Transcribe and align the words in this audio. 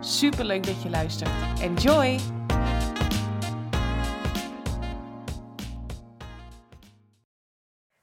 Super 0.00 0.44
leuk 0.44 0.66
dat 0.66 0.82
je 0.82 0.90
luistert. 0.90 1.30
Enjoy! 1.60 2.18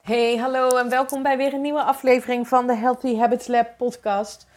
Hey, 0.02 0.38
hallo 0.38 0.78
en 0.78 0.90
welkom 0.90 1.24
bij 1.24 1.38
weer 1.38 1.54
een 1.54 1.62
nieuwe 1.62 1.84
aflevering 1.84 2.48
van 2.48 2.68
de 2.68 2.76
Healthy 2.76 3.18
Habits 3.18 3.48
Lab 3.48 3.78
podcast. 3.78 4.48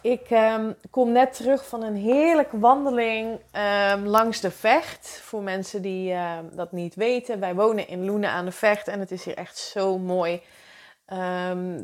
Ik 0.00 0.30
um, 0.30 0.76
kom 0.90 1.12
net 1.12 1.36
terug 1.36 1.68
van 1.68 1.82
een 1.82 1.96
heerlijke 1.96 2.58
wandeling 2.58 3.40
um, 3.92 4.06
langs 4.06 4.40
de 4.40 4.50
Vecht. 4.50 5.20
Voor 5.22 5.42
mensen 5.42 5.82
die 5.82 6.12
uh, 6.12 6.38
dat 6.52 6.72
niet 6.72 6.94
weten, 6.94 7.40
wij 7.40 7.54
wonen 7.54 7.88
in 7.88 8.04
Loenen 8.04 8.30
aan 8.30 8.44
de 8.44 8.52
Vecht 8.52 8.88
en 8.88 9.00
het 9.00 9.10
is 9.10 9.24
hier 9.24 9.36
echt 9.36 9.58
zo 9.58 9.98
mooi. 9.98 10.42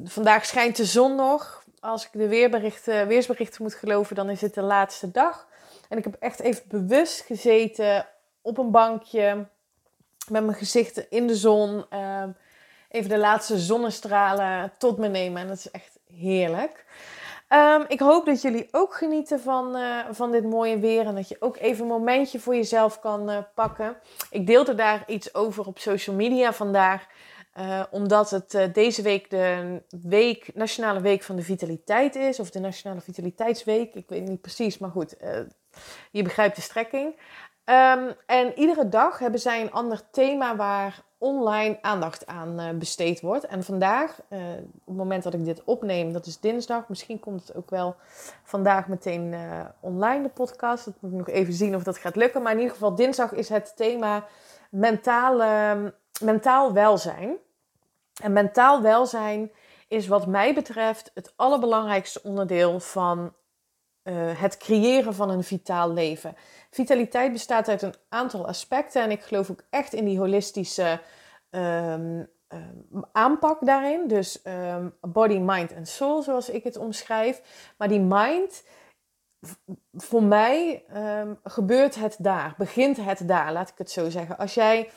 Vandaag 0.04 0.46
schijnt 0.46 0.76
de 0.76 0.84
zon 0.84 1.14
nog. 1.14 1.66
Als 1.80 2.04
ik 2.04 2.10
de 2.12 2.28
weersberichten 3.06 3.62
moet 3.62 3.74
geloven, 3.74 4.16
dan 4.16 4.30
is 4.30 4.40
het 4.40 4.54
de 4.54 4.62
laatste 4.62 5.10
dag. 5.10 5.48
En 5.88 5.98
ik 5.98 6.04
heb 6.04 6.16
echt 6.18 6.40
even 6.40 6.62
bewust 6.68 7.20
gezeten 7.20 8.06
op 8.42 8.58
een 8.58 8.70
bankje 8.70 9.46
met 10.28 10.44
mijn 10.44 10.58
gezicht 10.58 11.06
in 11.10 11.26
de 11.26 11.36
zon. 11.36 11.84
even 12.88 13.08
de 13.08 13.18
laatste 13.18 13.58
zonnestralen 13.58 14.72
tot 14.78 14.98
me 14.98 15.08
nemen. 15.08 15.42
En 15.42 15.48
dat 15.48 15.56
is 15.56 15.70
echt 15.70 15.98
heerlijk. 16.14 16.84
Um, 17.48 17.84
ik 17.88 18.00
hoop 18.00 18.26
dat 18.26 18.42
jullie 18.42 18.68
ook 18.70 18.94
genieten 18.94 19.40
van, 19.40 19.76
uh, 19.76 20.04
van 20.10 20.30
dit 20.30 20.44
mooie 20.44 20.78
weer 20.78 21.06
en 21.06 21.14
dat 21.14 21.28
je 21.28 21.36
ook 21.40 21.56
even 21.56 21.82
een 21.82 21.90
momentje 21.90 22.40
voor 22.40 22.54
jezelf 22.54 23.00
kan 23.00 23.30
uh, 23.30 23.38
pakken. 23.54 23.96
Ik 24.30 24.46
deelde 24.46 24.74
daar 24.74 25.02
iets 25.06 25.34
over 25.34 25.66
op 25.66 25.78
social 25.78 26.16
media 26.16 26.52
vandaag, 26.52 27.06
uh, 27.58 27.82
omdat 27.90 28.30
het 28.30 28.74
deze 28.74 29.02
week 29.02 29.30
de 29.30 29.82
week, 30.02 30.50
Nationale 30.54 31.00
Week 31.00 31.22
van 31.22 31.36
de 31.36 31.42
Vitaliteit 31.42 32.16
is, 32.16 32.40
of 32.40 32.50
de 32.50 32.60
Nationale 32.60 33.00
Vitaliteitsweek, 33.00 33.94
ik 33.94 34.08
weet 34.08 34.28
niet 34.28 34.40
precies, 34.40 34.78
maar 34.78 34.90
goed, 34.90 35.16
je 36.10 36.22
begrijpt 36.22 36.56
de 36.56 36.62
strekking. 36.62 37.14
Um, 37.64 38.14
en 38.26 38.58
iedere 38.58 38.88
dag 38.88 39.18
hebben 39.18 39.40
zij 39.40 39.60
een 39.60 39.72
ander 39.72 40.10
thema 40.10 40.56
waar 40.56 41.02
online 41.18 41.78
aandacht 41.80 42.26
aan 42.26 42.78
besteed 42.78 43.20
wordt. 43.20 43.46
En 43.46 43.62
vandaag, 43.64 44.20
op 44.28 44.86
het 44.86 44.96
moment 44.96 45.22
dat 45.22 45.34
ik 45.34 45.44
dit 45.44 45.64
opneem, 45.64 46.12
dat 46.12 46.26
is 46.26 46.40
dinsdag. 46.40 46.88
Misschien 46.88 47.20
komt 47.20 47.46
het 47.46 47.56
ook 47.56 47.70
wel 47.70 47.96
vandaag 48.42 48.88
meteen 48.88 49.34
online, 49.80 50.22
de 50.22 50.28
podcast. 50.28 50.84
Dat 50.84 50.94
moet 51.00 51.10
ik 51.10 51.18
nog 51.18 51.28
even 51.28 51.52
zien 51.52 51.74
of 51.74 51.82
dat 51.82 51.98
gaat 51.98 52.16
lukken. 52.16 52.42
Maar 52.42 52.52
in 52.52 52.58
ieder 52.58 52.74
geval, 52.74 52.94
dinsdag 52.94 53.32
is 53.32 53.48
het 53.48 53.76
thema 53.76 54.24
mentale, 54.70 55.94
mentaal 56.20 56.72
welzijn. 56.72 57.36
En 58.22 58.32
mentaal 58.32 58.82
welzijn 58.82 59.52
is 59.88 60.06
wat 60.06 60.26
mij 60.26 60.54
betreft 60.54 61.10
het 61.14 61.32
allerbelangrijkste 61.36 62.22
onderdeel 62.22 62.80
van 62.80 63.32
het 64.36 64.56
creëren 64.56 65.14
van 65.14 65.30
een 65.30 65.44
vitaal 65.44 65.92
leven. 65.92 66.36
Vitaliteit 66.70 67.32
bestaat 67.32 67.68
uit 67.68 67.82
een 67.82 67.94
aantal 68.08 68.46
aspecten 68.46 69.02
en 69.02 69.10
ik 69.10 69.22
geloof 69.22 69.50
ook 69.50 69.62
echt 69.70 69.92
in 69.92 70.04
die 70.04 70.18
holistische 70.18 71.00
um, 71.50 72.28
um, 72.48 73.04
aanpak 73.12 73.66
daarin. 73.66 74.08
Dus 74.08 74.40
um, 74.44 74.94
body, 75.00 75.38
mind 75.38 75.72
en 75.72 75.86
soul, 75.86 76.22
zoals 76.22 76.50
ik 76.50 76.64
het 76.64 76.76
omschrijf. 76.76 77.42
Maar 77.78 77.88
die 77.88 78.00
mind, 78.00 78.64
voor 79.92 80.22
mij 80.22 80.84
gebeurt 81.44 81.94
het 81.94 82.16
daar, 82.18 82.54
begint 82.58 82.96
het 82.96 83.28
daar, 83.28 83.52
laat 83.52 83.68
ik 83.68 83.78
het 83.78 83.90
zo 83.90 84.10
zeggen. 84.10 84.38
Als 84.38 84.54
jij 84.54 84.90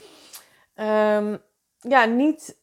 ja, 1.81 2.05
niet, 2.05 2.57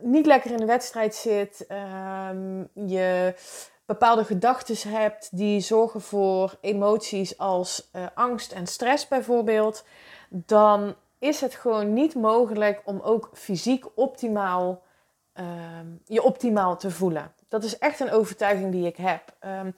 niet 0.00 0.26
lekker 0.26 0.50
in 0.50 0.56
de 0.56 0.64
wedstrijd 0.66 1.14
zit, 1.14 1.64
je 2.74 3.34
bepaalde 3.86 4.24
gedachten 4.24 4.90
hebt 4.90 5.36
die 5.36 5.60
zorgen 5.60 6.00
voor 6.00 6.58
emoties 6.60 7.38
als 7.38 7.90
uh, 7.92 8.06
angst 8.14 8.52
en 8.52 8.66
stress 8.66 9.08
bijvoorbeeld, 9.08 9.84
dan 10.28 10.94
is 11.18 11.40
het 11.40 11.54
gewoon 11.54 11.92
niet 11.92 12.14
mogelijk 12.14 12.82
om 12.84 13.00
ook 13.00 13.30
fysiek 13.32 13.84
optimaal 13.94 14.82
uh, 15.34 15.44
je 16.04 16.22
optimaal 16.22 16.76
te 16.76 16.90
voelen. 16.90 17.32
Dat 17.48 17.64
is 17.64 17.78
echt 17.78 18.00
een 18.00 18.10
overtuiging 18.10 18.72
die 18.72 18.86
ik 18.86 18.96
heb. 18.96 19.36
Um, 19.40 19.74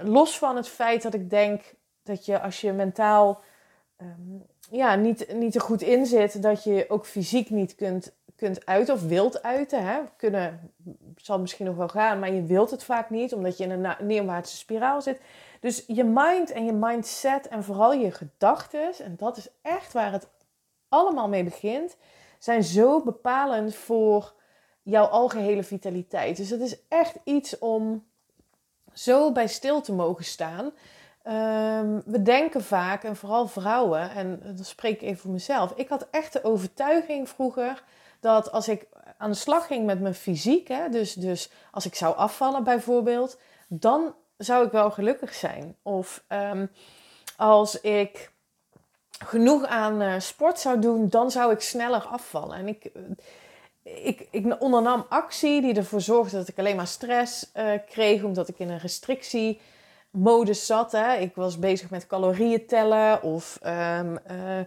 los 0.00 0.38
van 0.38 0.56
het 0.56 0.68
feit 0.68 1.02
dat 1.02 1.14
ik 1.14 1.30
denk 1.30 1.74
dat 2.02 2.26
je 2.26 2.40
als 2.40 2.60
je 2.60 2.72
mentaal 2.72 3.40
ja, 4.72 4.94
niet, 4.94 5.32
niet 5.34 5.54
er 5.54 5.60
goed 5.60 5.82
in 5.82 6.06
zit, 6.06 6.42
dat 6.42 6.64
je 6.64 6.84
ook 6.88 7.06
fysiek 7.06 7.50
niet 7.50 7.74
kunt 7.74 8.12
kunt 8.42 8.66
uiten 8.66 8.94
of 8.94 9.02
wilt 9.02 9.42
uiten. 9.42 9.84
Hè. 9.84 10.00
Kunnen 10.16 10.72
zal 11.16 11.38
misschien 11.38 11.66
nog 11.66 11.76
wel 11.76 11.88
gaan, 11.88 12.18
maar 12.18 12.32
je 12.32 12.42
wilt 12.42 12.70
het 12.70 12.84
vaak 12.84 13.10
niet, 13.10 13.32
omdat 13.32 13.58
je 13.58 13.64
in 13.64 13.70
een 13.70 13.96
neerwaartse 14.00 14.56
spiraal 14.56 15.02
zit. 15.02 15.20
Dus 15.60 15.84
je 15.86 16.04
mind 16.04 16.50
en 16.50 16.64
je 16.64 16.72
mindset 16.72 17.48
en 17.48 17.64
vooral 17.64 17.92
je 17.92 18.10
gedachten, 18.10 18.92
en 19.04 19.16
dat 19.16 19.36
is 19.36 19.48
echt 19.62 19.92
waar 19.92 20.12
het 20.12 20.28
allemaal 20.88 21.28
mee 21.28 21.44
begint, 21.44 21.96
zijn 22.38 22.62
zo 22.62 23.02
bepalend 23.02 23.74
voor 23.74 24.34
jouw 24.82 25.04
algehele 25.04 25.62
vitaliteit. 25.62 26.36
Dus 26.36 26.50
het 26.50 26.60
is 26.60 26.76
echt 26.88 27.18
iets 27.24 27.58
om 27.58 28.06
zo 28.92 29.32
bij 29.32 29.46
stil 29.46 29.80
te 29.80 29.92
mogen 29.92 30.24
staan. 30.24 30.72
Um, 31.26 32.02
we 32.04 32.22
denken 32.22 32.64
vaak, 32.64 33.04
en 33.04 33.16
vooral 33.16 33.48
vrouwen, 33.48 34.10
en 34.10 34.40
dat 34.56 34.66
spreek 34.66 34.94
ik 34.94 35.02
even 35.02 35.20
voor 35.20 35.30
mezelf. 35.30 35.72
Ik 35.76 35.88
had 35.88 36.06
echt 36.10 36.32
de 36.32 36.44
overtuiging 36.44 37.28
vroeger 37.28 37.82
dat 38.20 38.52
als 38.52 38.68
ik 38.68 38.86
aan 39.18 39.30
de 39.30 39.36
slag 39.36 39.66
ging 39.66 39.86
met 39.86 40.00
mijn 40.00 40.14
fysiek, 40.14 40.68
hè, 40.68 40.88
dus, 40.88 41.14
dus 41.14 41.50
als 41.70 41.86
ik 41.86 41.94
zou 41.94 42.16
afvallen 42.16 42.64
bijvoorbeeld, 42.64 43.38
dan 43.68 44.14
zou 44.36 44.66
ik 44.66 44.72
wel 44.72 44.90
gelukkig 44.90 45.34
zijn. 45.34 45.76
Of 45.82 46.24
um, 46.28 46.70
als 47.36 47.80
ik 47.80 48.30
genoeg 49.24 49.64
aan 49.64 50.02
uh, 50.02 50.14
sport 50.18 50.58
zou 50.58 50.78
doen, 50.78 51.08
dan 51.08 51.30
zou 51.30 51.52
ik 51.52 51.60
sneller 51.60 52.02
afvallen. 52.02 52.56
En 52.56 52.68
ik, 52.68 52.90
ik, 53.82 54.28
ik 54.30 54.56
ondernam 54.58 55.06
actie 55.08 55.60
die 55.60 55.74
ervoor 55.74 56.00
zorgde 56.00 56.36
dat 56.36 56.48
ik 56.48 56.58
alleen 56.58 56.76
maar 56.76 56.86
stress 56.86 57.50
uh, 57.54 57.72
kreeg, 57.86 58.22
omdat 58.22 58.48
ik 58.48 58.58
in 58.58 58.70
een 58.70 58.78
restrictie 58.78 59.60
modus 60.12 60.66
zat. 60.66 60.92
Hè. 60.92 61.14
Ik 61.14 61.34
was 61.34 61.58
bezig 61.58 61.90
met 61.90 62.06
calorieën 62.06 62.66
tellen 62.66 63.22
of 63.22 63.58
um, 63.66 64.18
uh, 64.30 64.58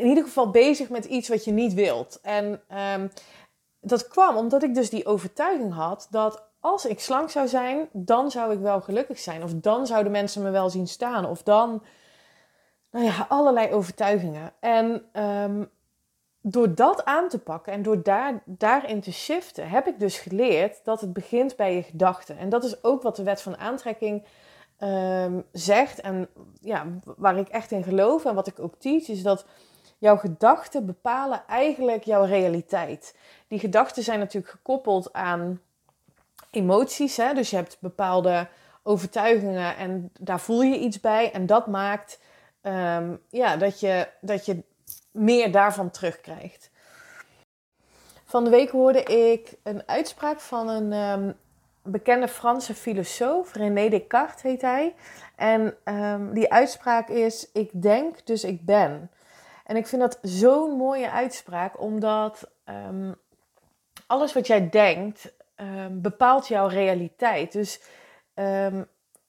in 0.00 0.06
ieder 0.06 0.24
geval 0.24 0.50
bezig 0.50 0.88
met 0.88 1.04
iets 1.04 1.28
wat 1.28 1.44
je 1.44 1.52
niet 1.52 1.74
wilt. 1.74 2.18
En 2.22 2.60
um, 2.94 3.10
dat 3.80 4.08
kwam 4.08 4.36
omdat 4.36 4.62
ik 4.62 4.74
dus 4.74 4.90
die 4.90 5.06
overtuiging 5.06 5.72
had 5.72 6.06
dat 6.10 6.48
als 6.60 6.86
ik 6.86 7.00
slank 7.00 7.30
zou 7.30 7.48
zijn, 7.48 7.88
dan 7.92 8.30
zou 8.30 8.52
ik 8.52 8.58
wel 8.58 8.80
gelukkig 8.80 9.18
zijn. 9.18 9.42
Of 9.42 9.54
dan 9.54 9.86
zouden 9.86 10.12
mensen 10.12 10.42
me 10.42 10.50
wel 10.50 10.70
zien 10.70 10.86
staan. 10.86 11.26
Of 11.26 11.42
dan, 11.42 11.82
nou 12.90 13.04
ja, 13.04 13.26
allerlei 13.28 13.72
overtuigingen. 13.72 14.52
En 14.60 15.04
um, 15.12 15.70
door 16.42 16.74
dat 16.74 17.04
aan 17.04 17.28
te 17.28 17.38
pakken 17.38 17.72
en 17.72 17.82
door 17.82 18.02
daar, 18.02 18.42
daarin 18.44 19.00
te 19.00 19.12
shiften, 19.12 19.68
heb 19.68 19.86
ik 19.86 19.98
dus 19.98 20.18
geleerd 20.18 20.84
dat 20.84 21.00
het 21.00 21.12
begint 21.12 21.56
bij 21.56 21.74
je 21.74 21.82
gedachten. 21.82 22.38
En 22.38 22.48
dat 22.48 22.64
is 22.64 22.84
ook 22.84 23.02
wat 23.02 23.16
de 23.16 23.22
wet 23.22 23.42
van 23.42 23.58
aantrekking 23.58 24.24
um, 24.80 25.44
zegt 25.52 26.00
en 26.00 26.28
ja, 26.60 26.86
waar 27.04 27.38
ik 27.38 27.48
echt 27.48 27.70
in 27.70 27.82
geloof 27.82 28.24
en 28.24 28.34
wat 28.34 28.46
ik 28.46 28.58
ook 28.58 28.74
teach, 28.78 29.08
is 29.08 29.22
dat 29.22 29.44
jouw 29.98 30.16
gedachten 30.16 30.86
bepalen 30.86 31.42
eigenlijk 31.46 32.04
jouw 32.04 32.24
realiteit. 32.24 33.16
Die 33.48 33.58
gedachten 33.58 34.02
zijn 34.02 34.18
natuurlijk 34.18 34.52
gekoppeld 34.52 35.12
aan 35.12 35.60
emoties, 36.50 37.16
hè? 37.16 37.34
dus 37.34 37.50
je 37.50 37.56
hebt 37.56 37.76
bepaalde 37.80 38.48
overtuigingen 38.82 39.76
en 39.76 40.12
daar 40.18 40.40
voel 40.40 40.62
je 40.62 40.78
iets 40.78 41.00
bij 41.00 41.32
en 41.32 41.46
dat 41.46 41.66
maakt 41.66 42.20
um, 42.62 43.20
ja, 43.30 43.56
dat, 43.56 43.80
je, 43.80 44.08
dat 44.20 44.46
je 44.46 44.62
meer 45.10 45.52
daarvan 45.52 45.90
terugkrijgt. 45.90 46.70
Van 48.24 48.44
de 48.44 48.50
week 48.50 48.70
hoorde 48.70 49.02
ik 49.02 49.54
een 49.62 49.82
uitspraak 49.86 50.40
van 50.40 50.68
een 50.68 50.92
um, 50.92 51.34
bekende 51.90 52.28
Franse 52.28 52.74
filosoof, 52.74 53.54
René 53.54 53.88
Descartes 53.88 54.42
heet 54.42 54.62
hij. 54.62 54.94
En 55.36 55.74
um, 55.84 56.34
die 56.34 56.52
uitspraak 56.52 57.08
is: 57.08 57.50
Ik 57.52 57.82
denk, 57.82 58.26
dus 58.26 58.44
ik 58.44 58.64
ben. 58.64 59.10
En 59.64 59.76
ik 59.76 59.86
vind 59.86 60.00
dat 60.00 60.18
zo'n 60.22 60.76
mooie 60.76 61.10
uitspraak, 61.10 61.80
omdat 61.80 62.50
um, 62.64 63.14
alles 64.06 64.32
wat 64.32 64.46
jij 64.46 64.68
denkt 64.70 65.32
um, 65.56 66.00
bepaalt 66.02 66.48
jouw 66.48 66.66
realiteit. 66.66 67.52
Dus 67.52 67.80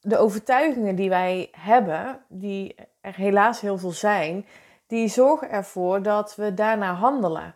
de 0.02 0.16
overtuigingen 0.18 0.94
die 0.94 1.08
wij 1.08 1.48
hebben, 1.58 2.24
die 2.28 2.74
er 3.00 3.14
helaas 3.14 3.60
heel 3.60 3.78
veel 3.78 3.90
zijn, 3.90 4.46
die 4.86 5.08
zorgen 5.08 5.50
ervoor 5.50 6.02
dat 6.02 6.36
we 6.36 6.54
daarna 6.54 6.94
handelen. 6.94 7.54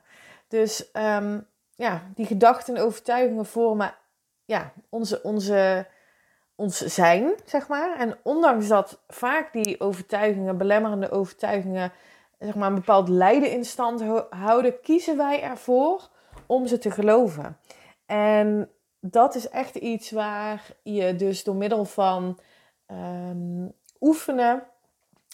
Dus 0.49 0.91
ehm, 0.91 1.41
ja, 1.75 2.03
die 2.15 2.27
gedachten 2.27 2.77
en 2.77 2.83
overtuigingen 2.83 3.47
vormen 3.47 3.95
ja, 4.47 4.73
onze, 4.89 5.23
onze, 5.23 5.87
ons 6.55 6.79
zijn, 6.79 7.35
zeg 7.45 7.69
maar. 7.69 7.99
En 7.99 8.19
ondanks 8.23 8.69
dat 8.69 9.03
vaak 9.09 9.53
die 9.53 9.81
overtuigingen, 9.81 10.59
belemmerende 10.59 11.11
overtuigingen, 11.11 11.93
zeg 12.39 12.55
maar, 12.55 12.69
een 12.69 12.75
bepaald 12.75 13.09
lijden 13.09 13.51
in 13.51 13.65
stand 13.65 14.03
houden, 14.31 14.81
kiezen 14.81 15.17
wij 15.17 15.43
ervoor 15.43 16.09
om 16.47 16.67
ze 16.67 16.79
te 16.79 16.91
geloven. 16.91 17.59
En 18.07 18.71
dat 19.01 19.35
is 19.35 19.49
echt 19.49 19.75
iets 19.75 20.11
waar 20.11 20.71
je 20.83 21.17
dus 21.17 21.45
door 21.45 21.57
middel 21.57 21.85
van 21.85 22.39
um, 22.87 23.73
oefenen, 24.01 24.63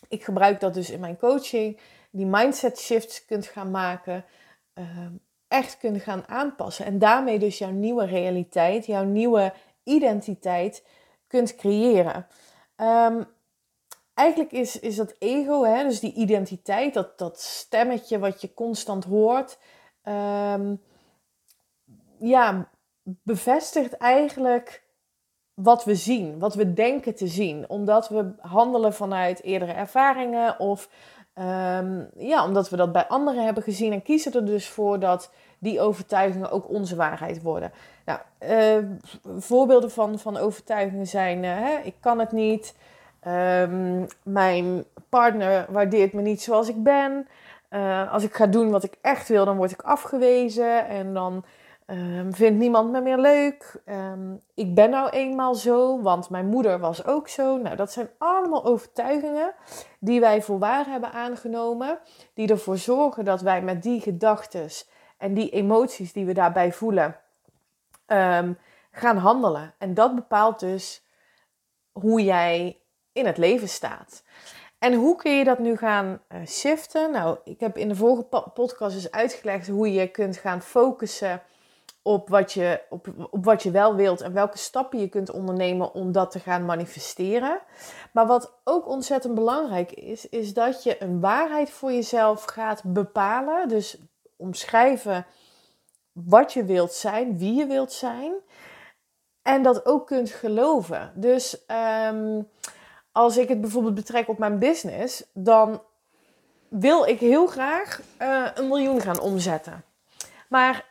ik 0.09 0.25
gebruik 0.25 0.61
dat 0.61 0.75
dus 0.75 0.91
in 0.91 1.01
mijn 1.01 1.19
coaching, 1.19 1.81
die 2.11 2.27
mindset 2.27 2.79
shifts 2.79 3.25
kunt 3.25 3.47
gaan 3.47 3.71
maken, 3.71 4.25
um, 4.75 5.21
echt 5.53 5.79
kunt 5.79 6.03
gaan 6.03 6.29
aanpassen. 6.29 6.85
En 6.85 6.99
daarmee 6.99 7.39
dus 7.39 7.59
jouw 7.59 7.71
nieuwe 7.71 8.05
realiteit, 8.05 8.87
jouw 8.87 9.05
nieuwe 9.05 9.53
identiteit 9.83 10.87
kunt 11.27 11.55
creëren. 11.55 12.27
Um, 12.77 13.25
eigenlijk 14.15 14.53
is, 14.53 14.81
is 14.81 14.97
dat 14.97 15.15
ego, 15.19 15.65
hè, 15.65 15.83
dus 15.83 16.01
die 16.01 16.13
identiteit, 16.13 16.95
dat, 16.95 17.19
dat 17.19 17.41
stemmetje 17.41 18.19
wat 18.19 18.41
je 18.41 18.55
constant 18.55 19.05
hoort, 19.05 19.59
um, 20.05 20.83
ja, 22.19 22.71
bevestigt 23.03 23.97
eigenlijk 23.97 24.83
wat 25.55 25.85
we 25.85 25.95
zien, 25.95 26.39
wat 26.39 26.55
we 26.55 26.73
denken 26.73 27.15
te 27.15 27.27
zien. 27.27 27.69
Omdat 27.69 28.09
we 28.09 28.35
handelen 28.41 28.95
vanuit 28.95 29.43
eerdere 29.43 29.73
ervaringen 29.73 30.59
of 30.59 30.89
um, 31.35 32.09
ja, 32.17 32.45
omdat 32.45 32.71
we 32.71 32.77
dat 32.77 32.93
bij 32.93 33.07
anderen 33.07 33.45
hebben 33.45 33.63
gezien 33.63 33.93
en 33.93 34.03
kiezen 34.03 34.33
er 34.33 34.47
dus 34.47 34.69
voor 34.69 34.99
dat 34.99 35.31
die 35.59 35.81
overtuigingen 35.81 36.51
ook 36.51 36.69
onze 36.69 36.97
waarheid 36.97 37.43
worden. 37.43 37.73
Nou, 38.05 38.19
uh, 38.41 38.89
voorbeelden 39.39 39.91
van, 39.91 40.19
van 40.19 40.37
overtuigingen 40.37 41.07
zijn: 41.07 41.45
uh, 41.45 41.51
hè, 41.51 41.79
ik 41.83 41.95
kan 42.01 42.19
het 42.19 42.33
niet. 42.33 42.75
Um, 43.29 44.07
mijn 44.23 44.85
partner 45.09 45.67
waardeert 45.69 46.13
me 46.13 46.23
niet 46.23 46.43
zoals 46.43 46.69
ik 46.69 46.83
ben. 46.83 47.29
Uh, 47.71 48.13
als 48.13 48.23
ik 48.23 48.35
ga 48.35 48.47
doen 48.47 48.71
wat 48.71 48.85
ik 48.85 48.97
echt 49.01 49.29
wil, 49.29 49.45
dan 49.45 49.57
word 49.57 49.71
ik 49.71 49.83
afgewezen. 49.83 50.89
En 50.89 51.15
dan 51.15 51.45
um, 51.93 52.35
vindt 52.35 52.59
niemand 52.59 52.91
me 52.91 53.01
meer 53.01 53.19
leuk. 53.19 53.83
Um, 53.87 54.41
ik 54.55 54.75
ben 54.75 54.91
nou 54.91 55.11
eenmaal 55.11 55.55
zo, 55.55 56.03
want 56.03 56.31
mijn 56.31 56.47
moeder 56.47 56.79
was 56.79 57.05
ook 57.05 57.29
zo. 57.29 57.57
Nou, 57.57 57.77
dat 57.77 57.93
zijn 57.93 58.11
allemaal 58.19 58.65
overtuigingen 58.65 59.55
die 59.99 60.21
wij 60.21 60.43
voor 60.43 60.59
waar 60.59 60.87
hebben 60.87 61.13
aangenomen. 61.13 61.99
Die 62.35 62.49
ervoor 62.49 62.79
zorgen 62.79 63.25
dat 63.25 63.41
wij 63.41 63.63
met 63.63 63.83
die 63.83 64.01
gedachten 64.01 64.69
en 65.19 65.35
die 65.35 65.51
emoties 65.51 66.13
die 66.13 66.25
we 66.25 66.33
daarbij 66.33 66.73
voelen, 66.73 67.17
um, 68.07 68.59
gaan 68.91 69.17
handelen. 69.17 69.75
En 69.79 69.95
dat 69.95 70.15
bepaalt 70.15 70.61
dus 70.61 71.07
hoe 71.93 72.23
jij 72.23 72.81
in 73.13 73.27
het 73.27 73.37
leven 73.37 73.69
staat. 73.69 74.23
En 74.79 74.95
hoe 74.95 75.17
kun 75.17 75.33
je 75.33 75.45
dat 75.45 75.59
nu 75.59 75.77
gaan 75.77 76.23
uh, 76.29 76.47
shiften? 76.47 77.11
Nou, 77.11 77.39
ik 77.45 77.61
heb 77.61 77.77
in 77.77 77.89
de 77.89 77.95
vorige 77.95 78.23
podcast 78.55 78.95
dus 78.95 79.11
uitgelegd 79.11 79.69
hoe 79.69 79.93
je 79.93 80.09
kunt 80.09 80.37
gaan 80.37 80.63
focussen 80.63 81.43
op 82.03 82.29
wat, 82.29 82.53
je, 82.53 82.81
op, 82.91 83.09
op 83.31 83.45
wat 83.45 83.63
je 83.63 83.71
wel 83.71 83.95
wilt 83.95 84.21
en 84.21 84.33
welke 84.33 84.59
stappen 84.59 84.99
je 84.99 85.09
kunt 85.09 85.31
ondernemen 85.31 85.95
om 85.95 86.13
dat 86.13 86.31
te 86.31 86.39
gaan 86.39 86.65
manifesteren. 86.65 87.61
Maar 88.13 88.27
wat 88.27 88.53
ook 88.65 88.89
ontzettend 88.89 89.35
belangrijk 89.35 89.93
is, 89.93 90.29
is 90.29 90.55
dat 90.55 90.83
je 90.83 91.03
een 91.03 91.21
waarheid 91.21 91.71
voor 91.71 91.93
jezelf 91.93 92.45
gaat 92.45 92.83
bepalen. 92.85 93.69
Dus 93.69 93.99
omschrijven 94.37 95.27
wat 96.13 96.53
je 96.53 96.65
wilt 96.65 96.93
zijn, 96.93 97.39
wie 97.39 97.55
je 97.55 97.67
wilt 97.67 97.93
zijn. 97.93 98.33
En 99.43 99.63
dat 99.63 99.87
ook 99.87 100.07
kunt 100.07 100.31
geloven. 100.31 101.13
Dus 101.15 101.65
um, 102.07 102.49
als 103.13 103.37
ik 103.37 103.49
het 103.49 103.61
bijvoorbeeld 103.61 103.95
betrek 103.95 104.29
op 104.29 104.39
mijn 104.39 104.59
business, 104.59 105.25
dan 105.33 105.83
wil 106.69 107.05
ik 107.05 107.21
heel 107.21 107.47
graag 107.47 108.01
uh, 108.19 108.47
een 108.55 108.69
miljoen 108.69 109.01
gaan 109.01 109.21
omzetten. 109.21 109.85
Maar 110.49 110.85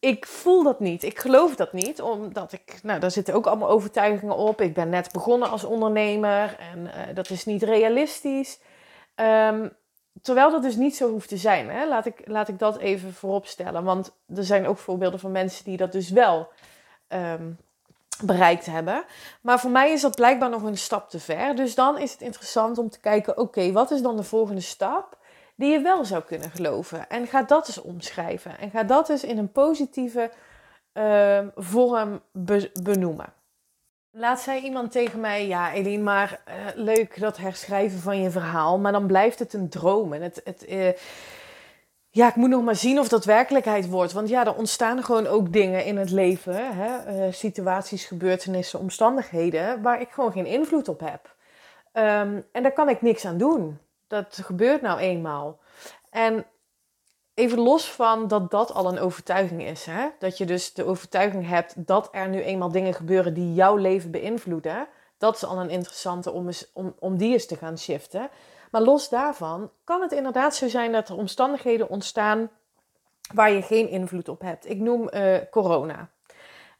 ik 0.00 0.26
voel 0.26 0.62
dat 0.62 0.80
niet. 0.80 1.02
Ik 1.02 1.18
geloof 1.18 1.56
dat 1.56 1.72
niet, 1.72 2.02
omdat 2.02 2.52
ik, 2.52 2.78
nou, 2.82 3.00
daar 3.00 3.10
zitten 3.10 3.34
ook 3.34 3.46
allemaal 3.46 3.68
overtuigingen 3.68 4.36
op. 4.36 4.60
Ik 4.60 4.74
ben 4.74 4.88
net 4.88 5.12
begonnen 5.12 5.50
als 5.50 5.64
ondernemer 5.64 6.56
en 6.58 6.78
uh, 6.78 7.14
dat 7.14 7.30
is 7.30 7.44
niet 7.44 7.62
realistisch. 7.62 8.60
Um, 9.16 9.72
terwijl 10.22 10.50
dat 10.50 10.62
dus 10.62 10.76
niet 10.76 10.96
zo 10.96 11.10
hoeft 11.10 11.28
te 11.28 11.36
zijn. 11.36 11.70
Hè? 11.70 11.86
Laat, 11.86 12.06
ik, 12.06 12.20
laat 12.24 12.48
ik 12.48 12.58
dat 12.58 12.78
even 12.78 13.14
voorop 13.14 13.46
stellen. 13.46 13.84
Want 13.84 14.16
er 14.34 14.44
zijn 14.44 14.66
ook 14.66 14.78
voorbeelden 14.78 15.20
van 15.20 15.32
mensen 15.32 15.64
die 15.64 15.76
dat 15.76 15.92
dus 15.92 16.10
wel 16.10 16.48
um, 17.08 17.58
bereikt 18.22 18.66
hebben. 18.66 19.04
Maar 19.40 19.60
voor 19.60 19.70
mij 19.70 19.92
is 19.92 20.00
dat 20.00 20.16
blijkbaar 20.16 20.50
nog 20.50 20.62
een 20.62 20.78
stap 20.78 21.10
te 21.10 21.20
ver. 21.20 21.56
Dus 21.56 21.74
dan 21.74 21.98
is 21.98 22.12
het 22.12 22.20
interessant 22.20 22.78
om 22.78 22.90
te 22.90 23.00
kijken: 23.00 23.38
oké, 23.38 23.72
wat 23.72 23.90
is 23.90 24.02
dan 24.02 24.16
de 24.16 24.22
volgende 24.22 24.60
stap 24.60 25.17
die 25.58 25.72
je 25.72 25.80
wel 25.80 26.04
zou 26.04 26.22
kunnen 26.22 26.50
geloven? 26.50 27.08
En 27.08 27.26
ga 27.26 27.42
dat 27.42 27.66
eens 27.66 27.80
omschrijven. 27.80 28.58
En 28.58 28.70
ga 28.70 28.82
dat 28.82 29.08
eens 29.08 29.24
in 29.24 29.38
een 29.38 29.52
positieve 29.52 30.30
uh, 30.94 31.38
vorm 31.54 32.20
be 32.32 32.70
benoemen. 32.82 33.32
Laat 34.10 34.40
zei 34.40 34.60
iemand 34.60 34.92
tegen 34.92 35.20
mij: 35.20 35.46
Ja, 35.46 35.72
Eline, 35.72 36.02
maar 36.02 36.40
uh, 36.48 36.54
leuk 36.74 37.20
dat 37.20 37.36
herschrijven 37.36 37.98
van 37.98 38.20
je 38.20 38.30
verhaal, 38.30 38.78
maar 38.78 38.92
dan 38.92 39.06
blijft 39.06 39.38
het 39.38 39.52
een 39.52 39.68
droom. 39.68 40.12
En 40.12 40.22
het. 40.22 40.40
het 40.44 40.68
uh, 40.68 40.88
ja, 42.10 42.28
ik 42.28 42.34
moet 42.34 42.48
nog 42.48 42.62
maar 42.62 42.76
zien 42.76 42.98
of 42.98 43.08
dat 43.08 43.24
werkelijkheid 43.24 43.88
wordt. 43.88 44.12
Want 44.12 44.28
ja, 44.28 44.46
er 44.46 44.54
ontstaan 44.54 45.02
gewoon 45.02 45.26
ook 45.26 45.52
dingen 45.52 45.84
in 45.84 45.96
het 45.96 46.10
leven, 46.10 46.76
hè? 46.76 47.26
Uh, 47.26 47.32
situaties, 47.32 48.04
gebeurtenissen, 48.04 48.78
omstandigheden, 48.78 49.82
waar 49.82 50.00
ik 50.00 50.10
gewoon 50.10 50.32
geen 50.32 50.46
invloed 50.46 50.88
op 50.88 51.00
heb. 51.00 51.36
Um, 51.92 52.46
en 52.52 52.62
daar 52.62 52.72
kan 52.72 52.88
ik 52.88 53.02
niks 53.02 53.24
aan 53.24 53.38
doen. 53.38 53.78
Dat 54.08 54.40
gebeurt 54.44 54.80
nou 54.80 54.98
eenmaal. 54.98 55.58
En 56.10 56.46
even 57.34 57.58
los 57.58 57.90
van 57.90 58.28
dat 58.28 58.50
dat 58.50 58.72
al 58.72 58.88
een 58.88 58.98
overtuiging 58.98 59.62
is, 59.62 59.84
hè? 59.84 60.08
dat 60.18 60.38
je 60.38 60.46
dus 60.46 60.72
de 60.72 60.84
overtuiging 60.84 61.48
hebt 61.48 61.86
dat 61.86 62.08
er 62.12 62.28
nu 62.28 62.42
eenmaal 62.42 62.70
dingen 62.70 62.94
gebeuren 62.94 63.34
die 63.34 63.54
jouw 63.54 63.76
leven 63.76 64.10
beïnvloeden. 64.10 64.88
Dat 65.18 65.34
is 65.34 65.44
al 65.44 65.60
een 65.60 65.70
interessante 65.70 66.30
om, 66.30 66.48
om, 66.72 66.94
om 66.98 67.16
die 67.16 67.32
eens 67.32 67.46
te 67.46 67.56
gaan 67.56 67.78
shiften. 67.78 68.30
Maar 68.70 68.82
los 68.82 69.08
daarvan 69.08 69.70
kan 69.84 70.02
het 70.02 70.12
inderdaad 70.12 70.54
zo 70.54 70.68
zijn 70.68 70.92
dat 70.92 71.08
er 71.08 71.16
omstandigheden 71.16 71.88
ontstaan 71.88 72.50
waar 73.34 73.50
je 73.50 73.62
geen 73.62 73.88
invloed 73.88 74.28
op 74.28 74.40
hebt. 74.40 74.70
Ik 74.70 74.78
noem 74.78 75.08
uh, 75.12 75.36
corona. 75.50 76.08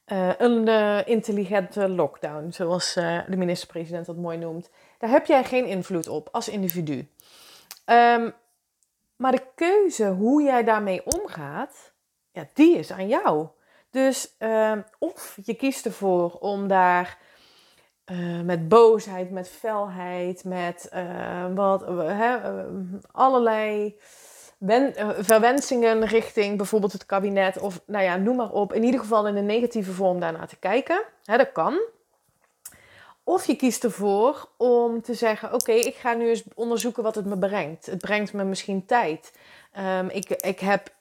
Uh, 0.06 0.30
een 0.38 0.68
uh, 0.68 1.06
intelligente 1.06 1.88
lockdown, 1.88 2.50
zoals 2.50 2.94
de 2.94 3.36
minister-president 3.36 4.06
dat 4.06 4.16
mooi 4.16 4.38
noemt. 4.38 4.70
Daar 4.98 5.10
heb 5.10 5.26
jij 5.26 5.44
geen 5.44 5.66
invloed 5.66 6.08
op 6.08 6.28
als 6.32 6.48
individu. 6.48 7.08
Um, 7.90 8.34
maar 9.16 9.32
de 9.32 9.46
keuze 9.54 10.08
hoe 10.08 10.42
jij 10.42 10.64
daarmee 10.64 11.02
omgaat, 11.04 11.92
ja, 12.30 12.48
die 12.54 12.76
is 12.76 12.92
aan 12.92 13.08
jou. 13.08 13.48
Dus 13.90 14.34
uh, 14.38 14.72
of 14.98 15.38
je 15.44 15.54
kiest 15.54 15.84
ervoor 15.84 16.30
om 16.30 16.68
daar 16.68 17.18
uh, 18.06 18.40
met 18.40 18.68
boosheid, 18.68 19.30
met 19.30 19.48
felheid, 19.48 20.44
met 20.44 20.90
uh, 20.94 21.54
wat, 21.54 21.84
allerlei 23.12 23.98
wen, 24.58 24.94
verwensingen 25.18 26.04
richting 26.04 26.56
bijvoorbeeld 26.56 26.92
het 26.92 27.06
kabinet 27.06 27.58
of 27.58 27.80
nou 27.86 28.04
ja, 28.04 28.16
noem 28.16 28.36
maar 28.36 28.50
op. 28.50 28.72
In 28.72 28.84
ieder 28.84 29.00
geval 29.00 29.26
in 29.26 29.36
een 29.36 29.46
negatieve 29.46 29.92
vorm 29.92 30.20
daarnaar 30.20 30.48
te 30.48 30.58
kijken. 30.58 31.02
Dat 31.22 31.52
kan. 31.52 31.80
Of 33.28 33.46
je 33.46 33.56
kiest 33.56 33.84
ervoor 33.84 34.48
om 34.56 35.02
te 35.02 35.14
zeggen: 35.14 35.54
Oké, 35.54 35.72
ik 35.72 35.94
ga 35.94 36.14
nu 36.14 36.28
eens 36.28 36.44
onderzoeken 36.54 37.02
wat 37.02 37.14
het 37.14 37.26
me 37.26 37.38
brengt. 37.38 37.86
Het 37.86 37.98
brengt 37.98 38.32
me 38.32 38.44
misschien 38.44 38.86
tijd. 38.86 39.32
Um, 39.78 40.08
ik, 40.08 40.30
ik 40.30 40.60
heb 40.60 40.92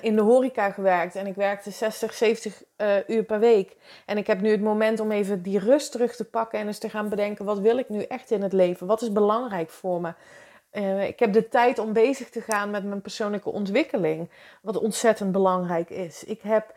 in 0.00 0.16
de 0.16 0.22
horeca 0.22 0.70
gewerkt 0.70 1.14
en 1.14 1.26
ik 1.26 1.34
werkte 1.34 1.70
60, 1.70 2.14
70 2.14 2.62
uh, 2.76 2.96
uur 3.06 3.22
per 3.22 3.38
week. 3.38 3.76
En 4.06 4.18
ik 4.18 4.26
heb 4.26 4.40
nu 4.40 4.50
het 4.50 4.60
moment 4.60 5.00
om 5.00 5.12
even 5.12 5.42
die 5.42 5.58
rust 5.58 5.92
terug 5.92 6.16
te 6.16 6.24
pakken 6.24 6.58
en 6.58 6.66
eens 6.66 6.78
te 6.78 6.88
gaan 6.88 7.08
bedenken: 7.08 7.44
wat 7.44 7.58
wil 7.58 7.78
ik 7.78 7.88
nu 7.88 8.02
echt 8.02 8.30
in 8.30 8.42
het 8.42 8.52
leven? 8.52 8.86
Wat 8.86 9.02
is 9.02 9.12
belangrijk 9.12 9.70
voor 9.70 10.00
me? 10.00 10.12
Uh, 10.72 11.06
ik 11.08 11.18
heb 11.18 11.32
de 11.32 11.48
tijd 11.48 11.78
om 11.78 11.92
bezig 11.92 12.30
te 12.30 12.40
gaan 12.40 12.70
met 12.70 12.84
mijn 12.84 13.00
persoonlijke 13.00 13.50
ontwikkeling, 13.50 14.30
wat 14.62 14.78
ontzettend 14.78 15.32
belangrijk 15.32 15.90
is. 15.90 16.24
Ik 16.24 16.42
heb 16.42 16.74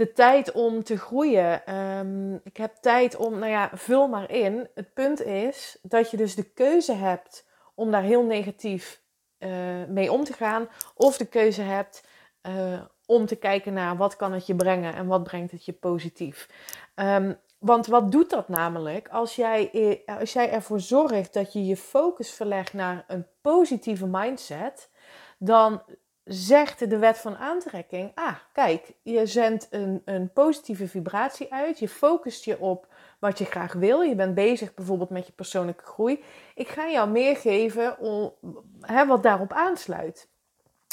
de 0.00 0.12
tijd 0.12 0.52
om 0.52 0.82
te 0.82 0.98
groeien. 0.98 1.76
Um, 1.76 2.40
ik 2.44 2.56
heb 2.56 2.74
tijd 2.74 3.16
om, 3.16 3.38
nou 3.38 3.50
ja, 3.50 3.70
vul 3.74 4.08
maar 4.08 4.30
in. 4.30 4.68
Het 4.74 4.94
punt 4.94 5.22
is 5.22 5.78
dat 5.82 6.10
je 6.10 6.16
dus 6.16 6.34
de 6.34 6.50
keuze 6.52 6.92
hebt 6.92 7.46
om 7.74 7.90
daar 7.90 8.02
heel 8.02 8.24
negatief 8.24 9.02
uh, 9.38 9.50
mee 9.88 10.12
om 10.12 10.24
te 10.24 10.32
gaan. 10.32 10.68
Of 10.94 11.16
de 11.16 11.26
keuze 11.26 11.62
hebt 11.62 12.06
uh, 12.42 12.80
om 13.06 13.26
te 13.26 13.36
kijken 13.36 13.72
naar 13.72 13.96
wat 13.96 14.16
kan 14.16 14.32
het 14.32 14.46
je 14.46 14.54
brengen 14.54 14.94
en 14.94 15.06
wat 15.06 15.22
brengt 15.22 15.50
het 15.50 15.64
je 15.64 15.72
positief. 15.72 16.48
Um, 16.94 17.38
Want 17.58 17.86
wat 17.86 18.12
doet 18.12 18.30
dat 18.30 18.48
namelijk? 18.48 19.08
Als 19.08 19.36
jij, 19.36 19.70
eh, 19.70 20.18
als 20.18 20.32
jij 20.32 20.50
ervoor 20.50 20.80
zorgt 20.80 21.32
dat 21.34 21.52
je 21.52 21.66
je 21.66 21.76
focus 21.76 22.30
verlegt 22.30 22.72
naar 22.72 23.04
een 23.08 23.26
positieve 23.40 24.06
mindset, 24.06 24.90
dan 25.38 25.82
zegt 26.32 26.90
de 26.90 26.98
wet 26.98 27.18
van 27.18 27.36
aantrekking: 27.36 28.12
ah, 28.14 28.36
kijk, 28.52 28.92
je 29.02 29.26
zendt 29.26 29.66
een, 29.70 30.02
een 30.04 30.32
positieve 30.32 30.88
vibratie 30.88 31.52
uit, 31.52 31.78
je 31.78 31.88
focust 31.88 32.44
je 32.44 32.60
op 32.60 32.86
wat 33.18 33.38
je 33.38 33.44
graag 33.44 33.72
wil, 33.72 34.00
je 34.00 34.14
bent 34.14 34.34
bezig 34.34 34.74
bijvoorbeeld 34.74 35.10
met 35.10 35.26
je 35.26 35.32
persoonlijke 35.32 35.84
groei. 35.84 36.24
Ik 36.54 36.68
ga 36.68 36.88
jou 36.88 37.10
meer 37.10 37.36
geven 37.36 37.98
om, 37.98 38.32
hè, 38.80 39.06
wat 39.06 39.22
daarop 39.22 39.52
aansluit. 39.52 40.28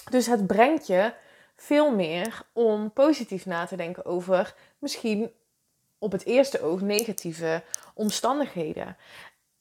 Dus 0.10 0.25
het 0.25 0.48
brengt 0.48 0.88
je 0.88 1.13
veel 1.56 1.96
meer 1.96 2.41
om 2.53 2.91
positief 2.91 3.46
na 3.46 3.65
te 3.65 3.75
denken 3.75 4.06
over 4.06 4.56
misschien 4.79 5.32
op 5.98 6.12
het 6.12 6.25
eerste 6.25 6.62
oog 6.62 6.82
negatieve 6.82 7.63
omstandigheden. 7.94 8.98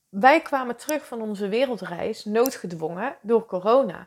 Wij 0.08 0.40
kwamen 0.40 0.76
terug 0.76 1.06
van 1.06 1.22
onze 1.22 1.48
wereldreis 1.48 2.24
noodgedwongen 2.24 3.16
door 3.20 3.46
corona. 3.46 4.06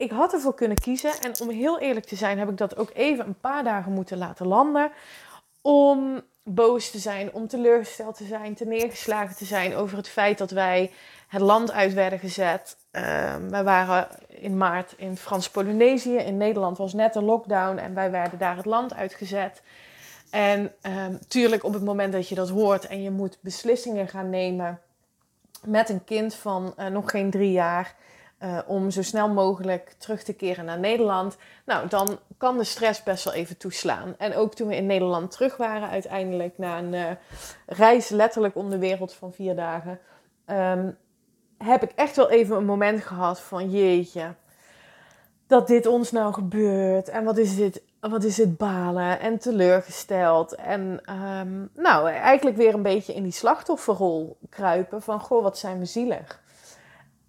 Ik 0.00 0.10
had 0.10 0.32
ervoor 0.32 0.54
kunnen 0.54 0.76
kiezen 0.76 1.12
en 1.20 1.40
om 1.40 1.50
heel 1.50 1.78
eerlijk 1.78 2.06
te 2.06 2.16
zijn 2.16 2.38
heb 2.38 2.48
ik 2.48 2.56
dat 2.56 2.76
ook 2.76 2.90
even 2.94 3.26
een 3.26 3.40
paar 3.40 3.64
dagen 3.64 3.92
moeten 3.92 4.18
laten 4.18 4.46
landen. 4.46 4.90
Om 5.62 6.20
boos 6.42 6.90
te 6.90 6.98
zijn, 6.98 7.32
om 7.32 7.48
teleurgesteld 7.48 8.16
te 8.16 8.24
zijn, 8.24 8.54
te 8.54 8.64
neergeslagen 8.64 9.36
te 9.36 9.44
zijn 9.44 9.74
over 9.74 9.96
het 9.96 10.08
feit 10.08 10.38
dat 10.38 10.50
wij 10.50 10.90
het 11.28 11.40
land 11.40 11.72
uit 11.72 11.94
werden 11.94 12.18
gezet. 12.18 12.76
Uh, 12.92 13.02
wij 13.48 13.64
waren 13.64 14.08
in 14.28 14.56
maart 14.56 14.94
in 14.96 15.16
Frans-Polynesië. 15.16 16.16
In 16.16 16.36
Nederland 16.36 16.78
was 16.78 16.92
net 16.92 17.14
een 17.14 17.24
lockdown 17.24 17.78
en 17.78 17.94
wij 17.94 18.10
werden 18.10 18.38
daar 18.38 18.56
het 18.56 18.66
land 18.66 18.94
uitgezet. 18.94 19.62
En 20.30 20.72
um, 20.82 21.18
tuurlijk, 21.28 21.64
op 21.64 21.72
het 21.72 21.84
moment 21.84 22.12
dat 22.12 22.28
je 22.28 22.34
dat 22.34 22.48
hoort 22.48 22.86
en 22.86 23.02
je 23.02 23.10
moet 23.10 23.38
beslissingen 23.40 24.08
gaan 24.08 24.30
nemen 24.30 24.80
met 25.64 25.88
een 25.88 26.04
kind 26.04 26.34
van 26.34 26.74
uh, 26.78 26.86
nog 26.86 27.10
geen 27.10 27.30
drie 27.30 27.52
jaar. 27.52 27.94
Uh, 28.42 28.58
om 28.66 28.90
zo 28.90 29.02
snel 29.02 29.28
mogelijk 29.28 29.94
terug 29.98 30.22
te 30.22 30.32
keren 30.32 30.64
naar 30.64 30.78
Nederland. 30.78 31.36
Nou, 31.64 31.88
dan 31.88 32.18
kan 32.36 32.58
de 32.58 32.64
stress 32.64 33.02
best 33.02 33.24
wel 33.24 33.34
even 33.34 33.56
toeslaan. 33.56 34.14
En 34.18 34.34
ook 34.34 34.54
toen 34.54 34.68
we 34.68 34.76
in 34.76 34.86
Nederland 34.86 35.30
terug 35.30 35.56
waren, 35.56 35.88
uiteindelijk 35.88 36.58
na 36.58 36.78
een 36.78 36.92
uh, 36.92 37.10
reis 37.66 38.08
letterlijk 38.08 38.56
om 38.56 38.70
de 38.70 38.78
wereld 38.78 39.12
van 39.12 39.32
vier 39.32 39.56
dagen, 39.56 39.98
um, 40.46 40.96
heb 41.58 41.82
ik 41.82 41.92
echt 41.94 42.16
wel 42.16 42.30
even 42.30 42.56
een 42.56 42.64
moment 42.64 43.02
gehad 43.02 43.40
van 43.40 43.70
jeetje, 43.70 44.34
dat 45.46 45.66
dit 45.66 45.86
ons 45.86 46.10
nou 46.10 46.32
gebeurt. 46.32 47.08
En 47.08 47.24
wat 47.24 47.38
is 47.38 47.56
dit 47.56 47.82
wat 48.00 48.24
is 48.24 48.36
het 48.36 48.56
balen 48.56 49.20
en 49.20 49.38
teleurgesteld. 49.38 50.54
En 50.54 51.00
um, 51.40 51.70
nou, 51.74 52.08
eigenlijk 52.08 52.56
weer 52.56 52.74
een 52.74 52.82
beetje 52.82 53.14
in 53.14 53.22
die 53.22 53.32
slachtofferrol 53.32 54.38
kruipen 54.48 55.02
van, 55.02 55.20
goh, 55.20 55.42
wat 55.42 55.58
zijn 55.58 55.78
we 55.78 55.84
zielig. 55.84 56.42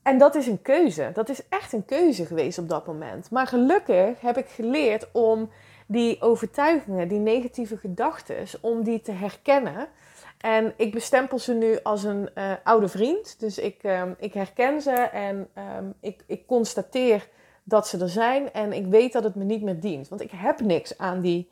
En 0.04 0.18
dat 0.18 0.36
is 0.36 0.48
een 0.48 0.62
keuze. 0.62 1.12
Dat 1.14 1.30
is 1.30 1.48
echt 1.50 1.74
een 1.74 1.86
keuze 1.86 2.26
geweest 2.26 2.58
op 2.58 2.70
dat 2.70 2.88
moment. 2.88 3.32
Maar 3.32 3.48
gelukkig 3.48 4.22
heb 4.22 4.38
ik 4.38 4.48
geleerd 4.48 5.08
om 5.12 5.50
die 5.86 6.22
overtuigingen, 6.22 7.08
die 7.08 7.20
negatieve 7.20 7.78
gedachten, 7.78 8.46
om 8.62 8.84
die 8.84 9.02
te 9.02 9.12
herkennen. 9.12 9.88
En 10.38 10.74
ik 10.76 10.92
bestempel 10.92 11.40
ze 11.40 11.54
nu 11.54 11.80
als 11.84 12.04
een 12.04 12.30
uh, 12.36 12.52
oude 12.64 12.88
vriend. 12.88 13.40
Dus 13.40 13.58
ik, 13.58 13.84
um, 13.84 14.16
ik 14.20 14.34
herken 14.34 14.82
ze 14.82 14.92
en 14.92 15.48
um, 15.78 15.94
ik, 16.00 16.24
ik 16.28 16.46
constateer 16.46 17.28
dat 17.64 17.88
ze 17.88 17.98
er 17.98 18.10
zijn 18.10 18.54
en 18.54 18.74
ik 18.74 18.86
weet 18.86 19.14
dat 19.14 19.24
het 19.24 19.36
me 19.36 19.44
niet 19.44 19.62
meer 19.62 19.80
dient. 19.80 20.10
Want 20.10 20.22
ik 20.22 20.32
heb 20.36 20.60
niks 20.60 20.98
aan 20.98 21.22
die 21.22 21.50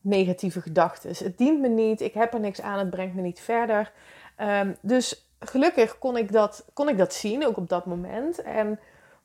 negatieve 0.00 0.60
gedachten. 0.60 1.10
Het 1.10 1.38
dient 1.38 1.60
me 1.60 1.68
niet, 1.68 2.00
ik 2.00 2.14
heb 2.14 2.34
er 2.34 2.40
niks 2.40 2.60
aan, 2.60 2.78
het 2.78 2.90
brengt 2.90 3.14
me 3.14 3.22
niet 3.22 3.40
verder. 3.40 3.92
Um, 4.40 4.76
dus 4.80 5.26
gelukkig 5.50 5.98
kon 5.98 6.16
ik, 6.16 6.32
dat, 6.32 6.64
kon 6.72 6.88
ik 6.88 6.98
dat 6.98 7.12
zien, 7.12 7.46
ook 7.46 7.56
op 7.56 7.68
dat 7.68 7.86
moment. 7.86 8.42
En 8.42 8.80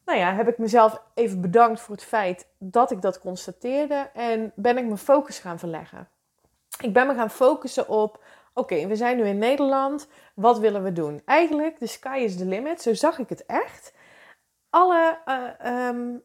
nou 0.06 0.20
ja, 0.20 0.34
heb 0.34 0.48
ik 0.48 0.58
mezelf 0.58 1.02
even 1.14 1.42
bedankt 1.42 1.80
voor 1.80 1.96
het 1.96 2.04
feit 2.04 2.48
dat 2.58 2.92
ik 2.92 3.02
dat 3.02 3.20
constateerde 3.20 4.10
en 4.14 4.52
ben 4.56 4.78
ik 4.78 4.86
mijn 4.86 4.98
focus 4.98 5.40
gaan 5.40 5.60
verleggen. 5.60 6.08
Ik 6.80 6.94
ben 6.94 7.08
me 7.08 7.14
gaan 7.14 7.30
focussen 7.30 7.90
op, 7.90 8.24
oké, 8.54 8.88
we 8.88 8.96
zijn 8.96 9.18
nu 9.18 9.26
in 9.26 9.38
Nederland, 9.38 10.08
wat 10.34 10.60
willen 10.60 10.84
we 10.84 10.94
doen? 10.94 11.22
Eigenlijk, 11.26 11.80
de 11.80 11.88
sky 11.88 12.18
is 12.24 12.38
the 12.38 12.46
limit, 12.46 12.82
zo 12.82 12.94
zag 12.94 13.20
ik 13.20 13.30
het 13.30 13.46
echt 13.46 13.94
alle, 14.70 15.18
uh, 15.26 15.88
um, 15.88 16.24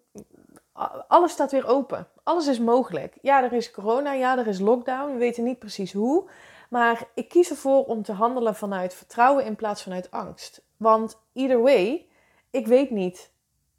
alles 1.09 1.33
staat 1.33 1.51
weer 1.51 1.67
open. 1.67 2.07
Alles 2.23 2.47
is 2.47 2.59
mogelijk. 2.59 3.19
Ja, 3.23 3.43
er 3.43 3.53
is 3.53 3.71
corona, 3.71 4.13
ja, 4.13 4.39
er 4.39 4.47
is 4.47 4.59
lockdown. 4.59 5.13
We 5.13 5.19
weten 5.19 5.45
niet 5.45 5.59
precies 5.59 5.93
hoe. 5.93 6.29
Maar 6.75 7.09
ik 7.15 7.29
kies 7.29 7.51
ervoor 7.51 7.85
om 7.85 8.03
te 8.03 8.13
handelen 8.13 8.55
vanuit 8.55 8.95
vertrouwen 8.95 9.45
in 9.45 9.57
plaats 9.57 9.83
vanuit 9.83 10.11
angst. 10.11 10.65
Want 10.77 11.21
either 11.33 11.63
way, 11.63 12.07
ik 12.51 12.67
weet 12.67 12.91
niet 12.91 13.31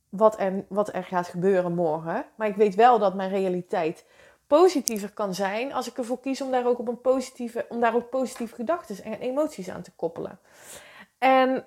wat 0.10 0.40
er, 0.40 0.66
wat 0.70 0.94
er 0.94 1.04
gaat 1.04 1.28
gebeuren 1.28 1.74
morgen. 1.74 2.26
Maar 2.36 2.48
ik 2.48 2.56
weet 2.56 2.76
wel 2.76 3.00
dat 3.00 3.16
mijn 3.16 3.30
realiteit 3.30 4.06
positiever 4.48 5.12
kan 5.12 5.34
zijn 5.34 5.74
als 5.74 5.88
ik 5.88 5.98
ervoor 5.98 6.20
kies 6.20 6.42
om 6.42 6.52
daar 6.52 6.66
ook 6.66 6.80
op 6.80 6.88
een 6.88 7.02
positieve, 7.02 7.66
om 7.70 7.80
daar 7.80 7.96
ook 7.96 8.10
positieve 8.10 8.56
gedachten 8.56 9.04
en 9.04 9.20
emoties 9.20 9.70
aan 9.70 9.82
te 9.82 9.92
koppelen. 9.96 10.40
En 11.18 11.66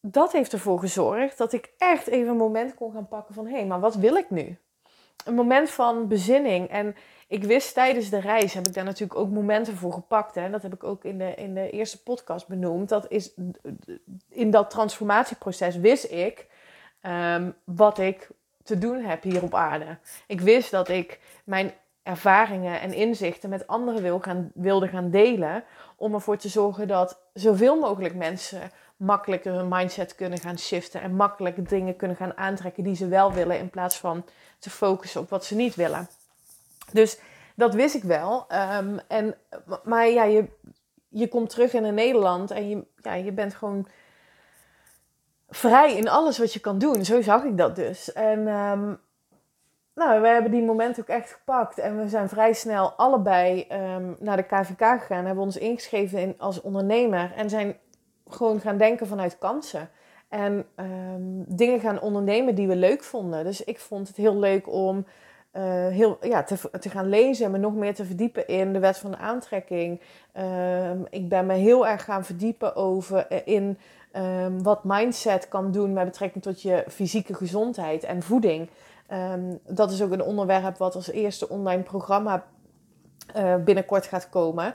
dat 0.00 0.32
heeft 0.32 0.52
ervoor 0.52 0.78
gezorgd 0.78 1.38
dat 1.38 1.52
ik 1.52 1.72
echt 1.78 2.06
even 2.06 2.28
een 2.28 2.36
moment 2.36 2.74
kon 2.74 2.92
gaan 2.92 3.08
pakken 3.08 3.34
van 3.34 3.46
hé, 3.46 3.56
hey, 3.56 3.66
maar 3.66 3.80
wat 3.80 3.94
wil 3.94 4.14
ik 4.14 4.30
nu? 4.30 4.58
Een 5.24 5.34
moment 5.34 5.70
van 5.70 6.08
bezinning. 6.08 6.68
En 6.68 6.96
ik 7.26 7.44
wist 7.44 7.74
tijdens 7.74 8.10
de 8.10 8.20
reis, 8.20 8.54
heb 8.54 8.66
ik 8.66 8.74
daar 8.74 8.84
natuurlijk 8.84 9.18
ook 9.18 9.30
momenten 9.30 9.76
voor 9.76 9.92
gepakt. 9.92 10.34
Hè? 10.34 10.50
Dat 10.50 10.62
heb 10.62 10.74
ik 10.74 10.84
ook 10.84 11.04
in 11.04 11.18
de, 11.18 11.34
in 11.34 11.54
de 11.54 11.70
eerste 11.70 12.02
podcast 12.02 12.48
benoemd. 12.48 12.88
Dat 12.88 13.06
is, 13.08 13.32
in 14.28 14.50
dat 14.50 14.70
transformatieproces 14.70 15.76
wist 15.76 16.10
ik 16.10 16.46
um, 17.02 17.54
wat 17.64 17.98
ik 17.98 18.28
te 18.62 18.78
doen 18.78 19.04
heb 19.04 19.22
hier 19.22 19.42
op 19.42 19.54
aarde. 19.54 19.98
Ik 20.26 20.40
wist 20.40 20.70
dat 20.70 20.88
ik 20.88 21.20
mijn 21.44 21.72
ervaringen 22.02 22.80
en 22.80 22.92
inzichten 22.92 23.50
met 23.50 23.66
anderen 23.66 24.02
wil 24.02 24.20
gaan, 24.20 24.50
wilde 24.54 24.88
gaan 24.88 25.10
delen. 25.10 25.64
Om 25.96 26.14
ervoor 26.14 26.36
te 26.36 26.48
zorgen 26.48 26.88
dat 26.88 27.20
zoveel 27.32 27.78
mogelijk 27.78 28.14
mensen 28.14 28.70
makkelijker 28.96 29.52
hun 29.52 29.68
mindset 29.68 30.14
kunnen 30.14 30.38
gaan 30.38 30.58
shiften 30.58 31.00
en 31.00 31.16
makkelijk 31.16 31.68
dingen 31.68 31.96
kunnen 31.96 32.16
gaan 32.16 32.36
aantrekken 32.36 32.84
die 32.84 32.96
ze 32.96 33.08
wel 33.08 33.32
willen, 33.32 33.58
in 33.58 33.70
plaats 33.70 33.96
van 33.96 34.24
te 34.58 34.70
focussen 34.70 35.20
op 35.20 35.30
wat 35.30 35.44
ze 35.44 35.54
niet 35.54 35.74
willen. 35.74 36.08
Dus 36.96 37.20
dat 37.54 37.74
wist 37.74 37.94
ik 37.94 38.02
wel. 38.02 38.46
Um, 38.78 38.98
en, 39.08 39.34
maar 39.84 40.08
ja, 40.08 40.24
je, 40.24 40.44
je 41.08 41.28
komt 41.28 41.50
terug 41.50 41.72
in 41.72 41.94
Nederland 41.94 42.50
en 42.50 42.68
je, 42.68 42.84
ja, 43.02 43.14
je 43.14 43.32
bent 43.32 43.54
gewoon 43.54 43.86
vrij 45.48 45.96
in 45.96 46.08
alles 46.08 46.38
wat 46.38 46.52
je 46.52 46.60
kan 46.60 46.78
doen. 46.78 47.04
Zo 47.04 47.22
zag 47.22 47.44
ik 47.44 47.58
dat 47.58 47.76
dus. 47.76 48.12
En 48.12 48.38
um, 48.38 48.98
nou, 49.94 50.20
we 50.20 50.28
hebben 50.28 50.50
die 50.50 50.62
moment 50.62 51.00
ook 51.00 51.08
echt 51.08 51.32
gepakt. 51.32 51.78
En 51.78 51.98
we 51.98 52.08
zijn 52.08 52.28
vrij 52.28 52.52
snel 52.52 52.92
allebei 52.92 53.66
um, 53.72 54.16
naar 54.18 54.36
de 54.36 54.42
KVK 54.42 55.00
gegaan. 55.00 55.24
Hebben 55.24 55.44
ons 55.44 55.56
ingeschreven 55.56 56.18
in, 56.18 56.34
als 56.38 56.60
ondernemer. 56.60 57.32
En 57.36 57.50
zijn 57.50 57.76
gewoon 58.28 58.60
gaan 58.60 58.78
denken 58.78 59.06
vanuit 59.06 59.38
kansen. 59.38 59.90
En 60.28 60.66
dingen 61.48 61.80
gaan 61.80 62.00
ondernemen 62.00 62.54
die 62.54 62.68
we 62.68 62.76
leuk 62.76 63.04
vonden. 63.04 63.44
Dus 63.44 63.64
ik 63.64 63.80
vond 63.80 64.08
het 64.08 64.16
heel 64.16 64.36
leuk 64.36 64.68
om 64.72 65.06
uh, 65.56 65.62
heel, 65.86 66.18
ja, 66.20 66.42
te, 66.42 66.56
te 66.80 66.90
gaan 66.90 67.08
lezen 67.08 67.44
en 67.44 67.50
me 67.50 67.58
nog 67.58 67.74
meer 67.74 67.94
te 67.94 68.04
verdiepen 68.04 68.48
in 68.48 68.72
de 68.72 68.78
wet 68.78 68.98
van 68.98 69.10
de 69.10 69.16
aantrekking. 69.16 70.00
Um, 70.90 71.06
ik 71.10 71.28
ben 71.28 71.46
me 71.46 71.54
heel 71.54 71.86
erg 71.86 72.04
gaan 72.04 72.24
verdiepen 72.24 72.76
over 72.76 73.26
uh, 73.32 73.38
in 73.44 73.78
um, 74.16 74.62
wat 74.62 74.84
mindset 74.84 75.48
kan 75.48 75.72
doen 75.72 75.92
met 75.92 76.04
betrekking 76.04 76.44
tot 76.44 76.62
je 76.62 76.84
fysieke 76.88 77.34
gezondheid 77.34 78.04
en 78.04 78.22
voeding. 78.22 78.68
dat 79.66 79.90
is 79.90 80.02
ook 80.02 80.10
een 80.10 80.22
onderwerp 80.22 80.76
wat 80.76 80.94
als 80.94 81.10
eerste 81.10 81.48
online 81.48 81.82
programma 81.82 82.44
uh, 83.36 83.54
binnenkort 83.56 84.06
gaat 84.06 84.28
komen. 84.28 84.74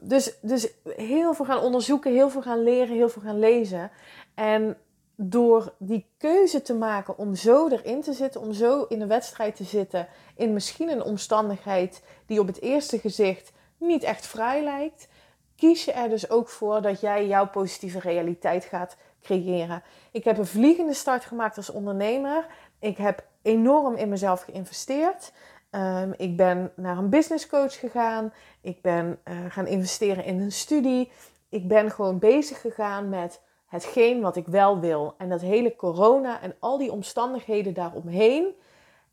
Dus, 0.00 0.38
dus 0.40 0.72
heel 0.84 1.34
veel 1.34 1.44
gaan 1.44 1.60
onderzoeken, 1.60 2.12
heel 2.12 2.30
veel 2.30 2.42
gaan 2.42 2.62
leren, 2.62 2.96
heel 2.96 3.08
veel 3.08 3.22
gaan 3.22 3.38
lezen. 3.38 3.90
En 4.34 4.76
door 5.16 5.72
die 5.78 6.06
keuze 6.18 6.62
te 6.62 6.74
maken 6.74 7.18
om 7.18 7.34
zo 7.34 7.68
erin 7.68 8.02
te 8.02 8.12
zitten, 8.12 8.40
om 8.40 8.52
zo 8.52 8.82
in 8.82 8.98
de 8.98 9.06
wedstrijd 9.06 9.56
te 9.56 9.64
zitten, 9.64 10.08
in 10.36 10.52
misschien 10.52 10.88
een 10.88 11.02
omstandigheid 11.02 12.02
die 12.26 12.40
op 12.40 12.46
het 12.46 12.60
eerste 12.60 12.98
gezicht 12.98 13.52
niet 13.78 14.02
echt 14.02 14.26
vrij 14.26 14.62
lijkt, 14.62 15.08
kies 15.56 15.84
je 15.84 15.92
er 15.92 16.08
dus 16.08 16.30
ook 16.30 16.48
voor 16.48 16.82
dat 16.82 17.00
jij 17.00 17.26
jouw 17.26 17.48
positieve 17.48 18.00
realiteit 18.00 18.64
gaat 18.64 18.96
creëren. 19.22 19.82
Ik 20.10 20.24
heb 20.24 20.38
een 20.38 20.46
vliegende 20.46 20.94
start 20.94 21.24
gemaakt 21.24 21.56
als 21.56 21.70
ondernemer. 21.70 22.46
Ik 22.78 22.96
heb 22.96 23.24
enorm 23.42 23.94
in 23.94 24.08
mezelf 24.08 24.42
geïnvesteerd. 24.42 25.32
Um, 25.70 26.14
ik 26.16 26.36
ben 26.36 26.72
naar 26.76 26.98
een 26.98 27.10
business 27.10 27.46
coach 27.46 27.78
gegaan. 27.78 28.32
Ik 28.60 28.82
ben 28.82 29.18
uh, 29.24 29.36
gaan 29.48 29.66
investeren 29.66 30.24
in 30.24 30.40
een 30.40 30.52
studie. 30.52 31.10
Ik 31.48 31.68
ben 31.68 31.90
gewoon 31.90 32.18
bezig 32.18 32.60
gegaan 32.60 33.08
met 33.08 33.40
hetgeen 33.66 34.20
wat 34.20 34.36
ik 34.36 34.46
wel 34.46 34.80
wil. 34.80 35.14
En 35.18 35.28
dat 35.28 35.40
hele 35.40 35.76
corona 35.76 36.40
en 36.40 36.54
al 36.58 36.78
die 36.78 36.92
omstandigheden 36.92 37.74
daaromheen 37.74 38.54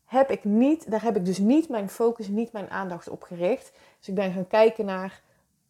heb 0.04 0.30
ik 0.30 0.44
niet, 0.44 0.90
daar 0.90 1.02
heb 1.02 1.16
ik 1.16 1.24
dus 1.24 1.38
niet 1.38 1.68
mijn 1.68 1.88
focus, 1.88 2.28
niet 2.28 2.52
mijn 2.52 2.70
aandacht 2.70 3.08
op 3.08 3.22
gericht. 3.22 3.72
Dus 3.98 4.08
ik 4.08 4.14
ben 4.14 4.32
gaan 4.32 4.46
kijken 4.46 4.84
naar 4.84 5.22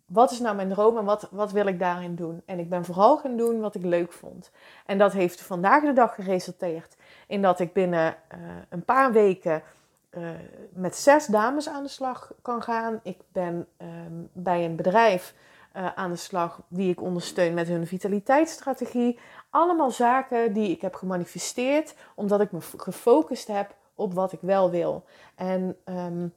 wat 0.06 0.30
is 0.30 0.40
nou 0.40 0.56
mijn 0.56 0.68
droom 0.68 0.98
en 0.98 1.04
wat, 1.04 1.28
wat 1.30 1.52
wil 1.52 1.66
ik 1.66 1.78
daarin 1.78 2.14
doen? 2.14 2.42
En 2.44 2.58
ik 2.58 2.68
ben 2.68 2.84
vooral 2.84 3.16
gaan 3.16 3.36
doen 3.36 3.60
wat 3.60 3.74
ik 3.74 3.82
leuk 3.82 4.12
vond. 4.12 4.50
En 4.86 4.98
dat 4.98 5.12
heeft 5.12 5.40
vandaag 5.40 5.82
de 5.82 5.92
dag 5.92 6.14
geresulteerd 6.14 6.96
in 7.26 7.42
dat 7.42 7.60
ik 7.60 7.72
binnen 7.72 8.16
uh, 8.34 8.38
een 8.68 8.84
paar 8.84 9.12
weken 9.12 9.62
uh, 10.10 10.28
met 10.72 10.96
zes 10.96 11.26
dames 11.26 11.68
aan 11.68 11.82
de 11.82 11.88
slag 11.88 12.32
kan 12.42 12.62
gaan. 12.62 13.00
Ik 13.02 13.18
ben 13.32 13.66
um, 13.78 14.28
bij 14.32 14.64
een 14.64 14.76
bedrijf 14.76 15.34
uh, 15.76 15.92
aan 15.94 16.10
de 16.10 16.16
slag 16.16 16.60
die 16.68 16.90
ik 16.90 17.02
ondersteun 17.02 17.54
met 17.54 17.68
hun 17.68 17.86
vitaliteitsstrategie. 17.86 19.18
Allemaal 19.50 19.90
zaken 19.90 20.52
die 20.52 20.70
ik 20.70 20.80
heb 20.80 20.94
gemanifesteerd 20.94 21.94
omdat 22.14 22.40
ik 22.40 22.52
me 22.52 22.60
gefocust 22.76 23.48
heb 23.48 23.74
op 23.94 24.14
wat 24.14 24.32
ik 24.32 24.38
wel 24.40 24.70
wil. 24.70 25.04
En 25.34 25.76
um, 25.84 26.34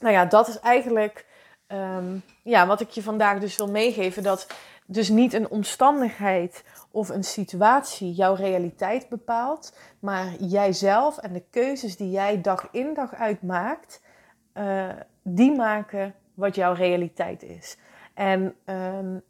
nou 0.00 0.12
ja, 0.12 0.24
dat 0.24 0.48
is 0.48 0.60
eigenlijk 0.60 1.26
um, 1.68 2.22
ja, 2.42 2.66
wat 2.66 2.80
ik 2.80 2.90
je 2.90 3.02
vandaag 3.02 3.38
dus 3.38 3.56
wil 3.56 3.70
meegeven. 3.70 4.22
Dat 4.22 4.46
dus 4.86 5.08
niet 5.08 5.32
een 5.32 5.50
omstandigheid 5.50 6.64
of 6.90 7.08
een 7.08 7.24
situatie 7.24 8.12
jouw 8.12 8.34
realiteit 8.34 9.08
bepaalt, 9.08 9.76
maar 9.98 10.34
jijzelf 10.34 11.18
en 11.18 11.32
de 11.32 11.44
keuzes 11.50 11.96
die 11.96 12.10
jij 12.10 12.40
dag 12.40 12.68
in 12.70 12.94
dag 12.94 13.14
uit 13.14 13.42
maakt, 13.42 14.02
uh, 14.54 14.88
die 15.22 15.56
maken 15.56 16.14
wat 16.34 16.54
jouw 16.54 16.72
realiteit 16.72 17.42
is. 17.42 17.76
En 18.16 18.54
um, 18.64 19.22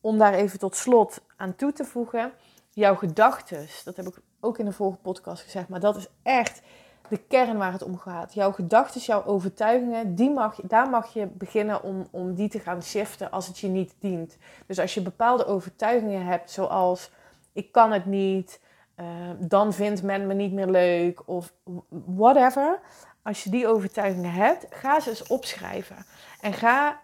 om 0.00 0.18
daar 0.18 0.34
even 0.34 0.58
tot 0.58 0.76
slot 0.76 1.20
aan 1.36 1.54
toe 1.54 1.72
te 1.72 1.84
voegen, 1.84 2.32
jouw 2.70 2.94
gedachten, 2.94 3.66
dat 3.84 3.96
heb 3.96 4.06
ik 4.06 4.18
ook 4.40 4.58
in 4.58 4.64
de 4.64 4.72
vorige 4.72 4.98
podcast 4.98 5.42
gezegd, 5.42 5.68
maar 5.68 5.80
dat 5.80 5.96
is 5.96 6.08
echt 6.22 6.62
de 7.08 7.16
kern 7.16 7.58
waar 7.58 7.72
het 7.72 7.82
om 7.82 7.98
gaat. 7.98 8.34
Jouw 8.34 8.52
gedachten, 8.52 9.00
jouw 9.00 9.24
overtuigingen, 9.24 10.14
die 10.14 10.30
mag, 10.30 10.60
daar 10.62 10.90
mag 10.90 11.12
je 11.12 11.26
beginnen 11.26 11.82
om, 11.82 12.06
om 12.10 12.34
die 12.34 12.48
te 12.48 12.58
gaan 12.58 12.82
shiften 12.82 13.30
als 13.30 13.46
het 13.46 13.58
je 13.58 13.68
niet 13.68 13.94
dient. 13.98 14.36
Dus 14.66 14.78
als 14.78 14.94
je 14.94 15.02
bepaalde 15.02 15.46
overtuigingen 15.46 16.24
hebt, 16.24 16.50
zoals 16.50 17.10
ik 17.52 17.72
kan 17.72 17.92
het 17.92 18.06
niet, 18.06 18.60
uh, 18.96 19.06
dan 19.38 19.72
vindt 19.72 20.02
men 20.02 20.26
me 20.26 20.34
niet 20.34 20.52
meer 20.52 20.66
leuk 20.66 21.28
of 21.28 21.52
whatever. 21.88 22.80
Als 23.22 23.44
je 23.44 23.50
die 23.50 23.68
overtuigingen 23.68 24.32
hebt, 24.32 24.66
ga 24.70 25.00
ze 25.00 25.10
eens 25.10 25.26
opschrijven. 25.26 25.96
En 26.40 26.52
ga, 26.52 27.00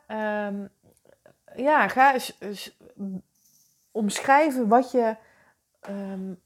um, 0.47 0.71
ja, 1.56 1.88
ga 1.88 2.14
eens, 2.14 2.78
omschrijven 3.90 4.68
wat 4.68 4.90
je, 4.90 5.16
um, 5.88 6.40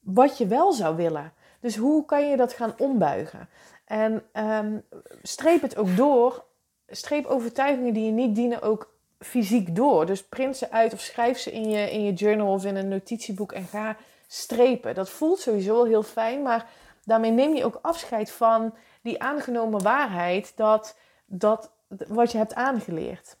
wat 0.00 0.38
je 0.38 0.46
wel 0.46 0.72
zou 0.72 0.96
willen. 0.96 1.32
Dus 1.60 1.76
hoe 1.76 2.04
kan 2.04 2.28
je 2.28 2.36
dat 2.36 2.52
gaan 2.52 2.74
ombuigen? 2.78 3.48
En 3.84 4.22
um, 4.32 4.84
streep 5.22 5.62
het 5.62 5.76
ook 5.76 5.96
door. 5.96 6.44
Streep 6.88 7.26
overtuigingen 7.26 7.94
die 7.94 8.04
je 8.04 8.10
niet 8.10 8.34
dienen 8.34 8.62
ook 8.62 8.94
fysiek 9.18 9.76
door. 9.76 10.06
Dus 10.06 10.24
print 10.24 10.56
ze 10.56 10.70
uit 10.70 10.92
of 10.92 11.00
schrijf 11.00 11.38
ze 11.38 11.52
in 11.52 11.70
je, 11.70 11.90
in 11.90 12.04
je 12.04 12.12
journal 12.12 12.52
of 12.52 12.64
in 12.64 12.76
een 12.76 12.88
notitieboek 12.88 13.52
en 13.52 13.64
ga 13.64 13.96
strepen. 14.26 14.94
Dat 14.94 15.10
voelt 15.10 15.40
sowieso 15.40 15.84
heel 15.84 16.02
fijn, 16.02 16.42
maar 16.42 16.66
daarmee 17.04 17.30
neem 17.30 17.54
je 17.54 17.64
ook 17.64 17.78
afscheid 17.82 18.30
van 18.30 18.74
die 19.02 19.22
aangenomen 19.22 19.82
waarheid 19.82 20.52
dat, 20.56 20.96
dat 21.26 21.70
wat 21.88 22.32
je 22.32 22.38
hebt 22.38 22.54
aangeleerd. 22.54 23.36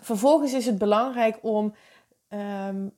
Vervolgens 0.00 0.52
is 0.52 0.66
het 0.66 0.78
belangrijk 0.78 1.38
om 1.42 1.74
um, 2.28 2.96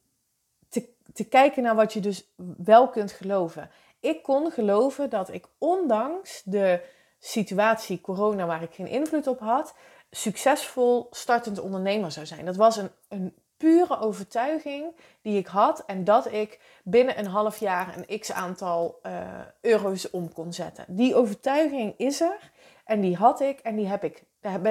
te, 0.69 0.89
te 1.13 1.25
kijken 1.25 1.63
naar 1.63 1.75
wat 1.75 1.93
je 1.93 2.01
dus 2.01 2.29
wel 2.57 2.89
kunt 2.89 3.13
geloven 3.13 3.71
ik 4.07 4.23
kon 4.23 4.51
geloven 4.51 5.11
dat 5.11 5.33
ik 5.33 5.47
ondanks 5.59 6.43
de 6.45 6.81
situatie 7.19 8.01
corona 8.01 8.47
waar 8.47 8.63
ik 8.63 8.75
geen 8.75 8.87
invloed 8.87 9.27
op 9.27 9.41
had, 9.41 9.75
succesvol 10.11 11.07
startend 11.11 11.61
ondernemer 11.61 12.13
zou 12.13 12.27
zijn. 12.27 12.45
Dat 12.45 12.57
was 12.57 12.77
een, 12.77 12.91
een 13.09 13.35
pure 13.57 13.99
overtuiging 13.99 14.97
die 15.23 15.39
ik 15.39 15.47
had 15.47 15.85
en 15.87 16.05
dat 16.05 16.33
ik 16.33 16.61
binnen 16.85 17.19
een 17.19 17.27
half 17.27 17.59
jaar 17.59 17.95
een 17.97 18.19
x 18.19 18.33
aantal 18.33 18.99
uh, 19.03 19.23
euro's 19.61 20.11
om 20.11 20.33
kon 20.33 20.53
zetten. 20.53 20.85
Die 20.89 21.15
overtuiging 21.15 21.95
is 21.97 22.21
er 22.21 22.51
en 22.85 23.01
die 23.01 23.17
had 23.17 23.41
ik 23.41 23.59
en 23.59 23.77
die 23.77 23.87
heb 23.87 24.05
ik, 24.05 24.25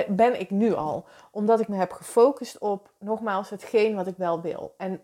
ben 0.08 0.40
ik 0.40 0.50
nu 0.50 0.74
al. 0.74 1.06
Omdat 1.32 1.60
ik 1.60 1.68
me 1.68 1.76
heb 1.76 1.92
gefocust 1.92 2.58
op, 2.58 2.92
nogmaals, 3.00 3.50
hetgeen 3.50 3.96
wat 3.96 4.08
ik 4.08 4.18
wel 4.18 4.42
wil. 4.42 4.74
En 4.78 5.02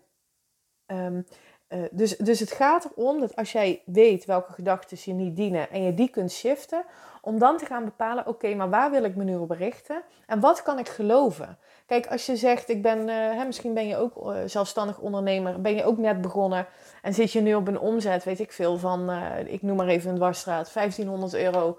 um, 0.86 1.26
uh, 1.72 1.82
dus, 1.90 2.16
dus 2.16 2.40
het 2.40 2.52
gaat 2.52 2.90
erom 2.96 3.20
dat 3.20 3.36
als 3.36 3.52
jij 3.52 3.82
weet 3.84 4.24
welke 4.24 4.52
gedachten 4.52 4.98
je 5.04 5.12
niet 5.12 5.36
dienen 5.36 5.70
en 5.70 5.82
je 5.82 5.94
die 5.94 6.08
kunt 6.08 6.32
shiften, 6.32 6.84
om 7.20 7.38
dan 7.38 7.56
te 7.56 7.66
gaan 7.66 7.84
bepalen, 7.84 8.26
oké, 8.26 8.54
maar 8.54 8.70
waar 8.70 8.90
wil 8.90 9.04
ik 9.04 9.16
me 9.16 9.24
nu 9.24 9.36
op 9.36 9.50
richten 9.50 10.02
en 10.26 10.40
wat 10.40 10.62
kan 10.62 10.78
ik 10.78 10.88
geloven? 10.88 11.58
Kijk, 11.86 12.06
als 12.06 12.26
je 12.26 12.36
zegt, 12.36 12.68
ik 12.68 12.82
ben, 12.82 12.98
uh, 12.98 13.14
hè, 13.14 13.44
misschien 13.44 13.74
ben 13.74 13.86
je 13.86 13.96
ook 13.96 14.16
uh, 14.16 14.36
zelfstandig 14.46 14.98
ondernemer, 14.98 15.60
ben 15.60 15.74
je 15.74 15.84
ook 15.84 15.98
net 15.98 16.20
begonnen 16.20 16.66
en 17.02 17.14
zit 17.14 17.32
je 17.32 17.40
nu 17.40 17.54
op 17.54 17.68
een 17.68 17.78
omzet, 17.78 18.24
weet 18.24 18.40
ik 18.40 18.52
veel, 18.52 18.78
van, 18.78 19.10
ik 19.46 19.62
noem 19.62 19.76
maar 19.76 19.86
even 19.86 20.10
een 20.10 20.16
dwarsstraat, 20.16 20.72
1500 20.72 21.34
euro 21.34 21.78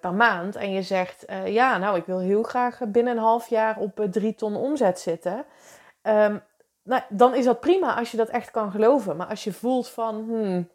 per 0.00 0.12
maand. 0.14 0.56
En 0.56 0.72
je 0.72 0.82
zegt, 0.82 1.24
ja, 1.44 1.78
nou, 1.78 1.96
ik 1.96 2.04
wil 2.04 2.18
heel 2.18 2.42
graag 2.42 2.80
binnen 2.86 3.16
een 3.16 3.22
half 3.22 3.48
jaar 3.48 3.78
op 3.78 4.06
drie 4.10 4.34
ton 4.34 4.56
omzet 4.56 5.00
zitten. 5.00 5.44
Um, 6.02 6.42
nou, 6.82 7.02
dan 7.08 7.34
is 7.34 7.44
dat 7.44 7.60
prima 7.60 7.96
als 7.96 8.10
je 8.10 8.16
dat 8.16 8.28
echt 8.28 8.50
kan 8.50 8.70
geloven. 8.70 9.16
Maar 9.16 9.26
als 9.26 9.44
je 9.44 9.52
voelt 9.52 9.88
van, 9.88 10.14
hmm, 10.14 10.68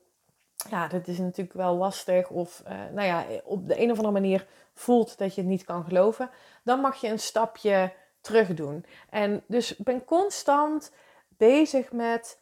ja, 0.70 0.88
dat 0.88 1.08
is 1.08 1.18
natuurlijk 1.18 1.58
wel 1.58 1.76
lastig. 1.76 2.30
Of 2.30 2.64
uh, 2.68 2.74
nou 2.94 3.08
ja, 3.08 3.26
op 3.44 3.68
de 3.68 3.82
een 3.82 3.92
of 3.92 3.98
andere 3.98 4.20
manier 4.20 4.48
voelt 4.74 5.18
dat 5.18 5.36
je 5.36 5.42
het 5.42 5.50
niet 5.50 5.64
kan 5.64 5.84
geloven. 5.84 6.30
Dan 6.64 6.80
mag 6.80 6.96
je 6.96 7.08
een 7.08 7.20
stapje 7.20 7.92
terug 8.22 8.54
doen. 8.54 8.86
En 9.10 9.44
dus 9.48 9.78
ben 9.78 10.06
constant 10.06 10.92
bezig 11.28 11.92
met 11.92 12.40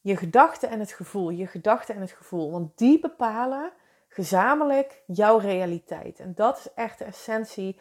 je 0.00 0.16
gedachten 0.16 0.68
en 0.68 0.80
het 0.80 0.92
gevoel. 0.92 1.30
Je 1.30 1.46
gedachten 1.46 1.94
en 1.94 2.00
het 2.00 2.12
gevoel. 2.12 2.50
Want 2.50 2.78
die 2.78 3.00
bepalen 3.00 3.72
gezamenlijk 4.12 5.02
jouw 5.06 5.38
realiteit. 5.38 6.20
En 6.20 6.34
dat 6.34 6.58
is 6.58 6.72
echt 6.74 6.98
de 6.98 7.04
essentie. 7.04 7.80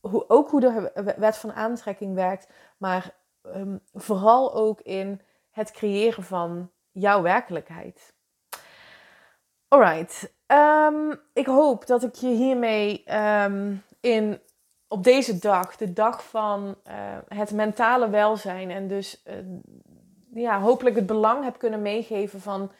Hoe, 0.00 0.28
ook 0.28 0.50
hoe 0.50 0.60
de 0.60 1.14
wet 1.16 1.36
van 1.36 1.52
aantrekking 1.52 2.14
werkt. 2.14 2.48
Maar 2.78 3.14
um, 3.42 3.80
vooral 3.92 4.54
ook 4.54 4.80
in 4.80 5.20
het 5.50 5.70
creëren 5.70 6.22
van 6.22 6.70
jouw 6.90 7.22
werkelijkheid. 7.22 8.14
Alright, 9.68 10.34
um, 10.46 11.20
ik 11.32 11.46
hoop 11.46 11.86
dat 11.86 12.02
ik 12.02 12.14
je 12.14 12.28
hiermee 12.28 13.04
um, 13.16 13.82
in, 14.00 14.40
op 14.88 15.04
deze 15.04 15.38
dag, 15.38 15.76
de 15.76 15.92
dag 15.92 16.24
van 16.24 16.76
uh, 16.88 16.94
het 17.28 17.52
mentale 17.52 18.08
welzijn 18.08 18.70
en 18.70 18.88
dus 18.88 19.22
uh, 19.26 19.34
ja, 20.34 20.60
hopelijk 20.60 20.96
het 20.96 21.06
belang 21.06 21.44
heb 21.44 21.58
kunnen 21.58 21.82
meegeven 21.82 22.40
van 22.40 22.72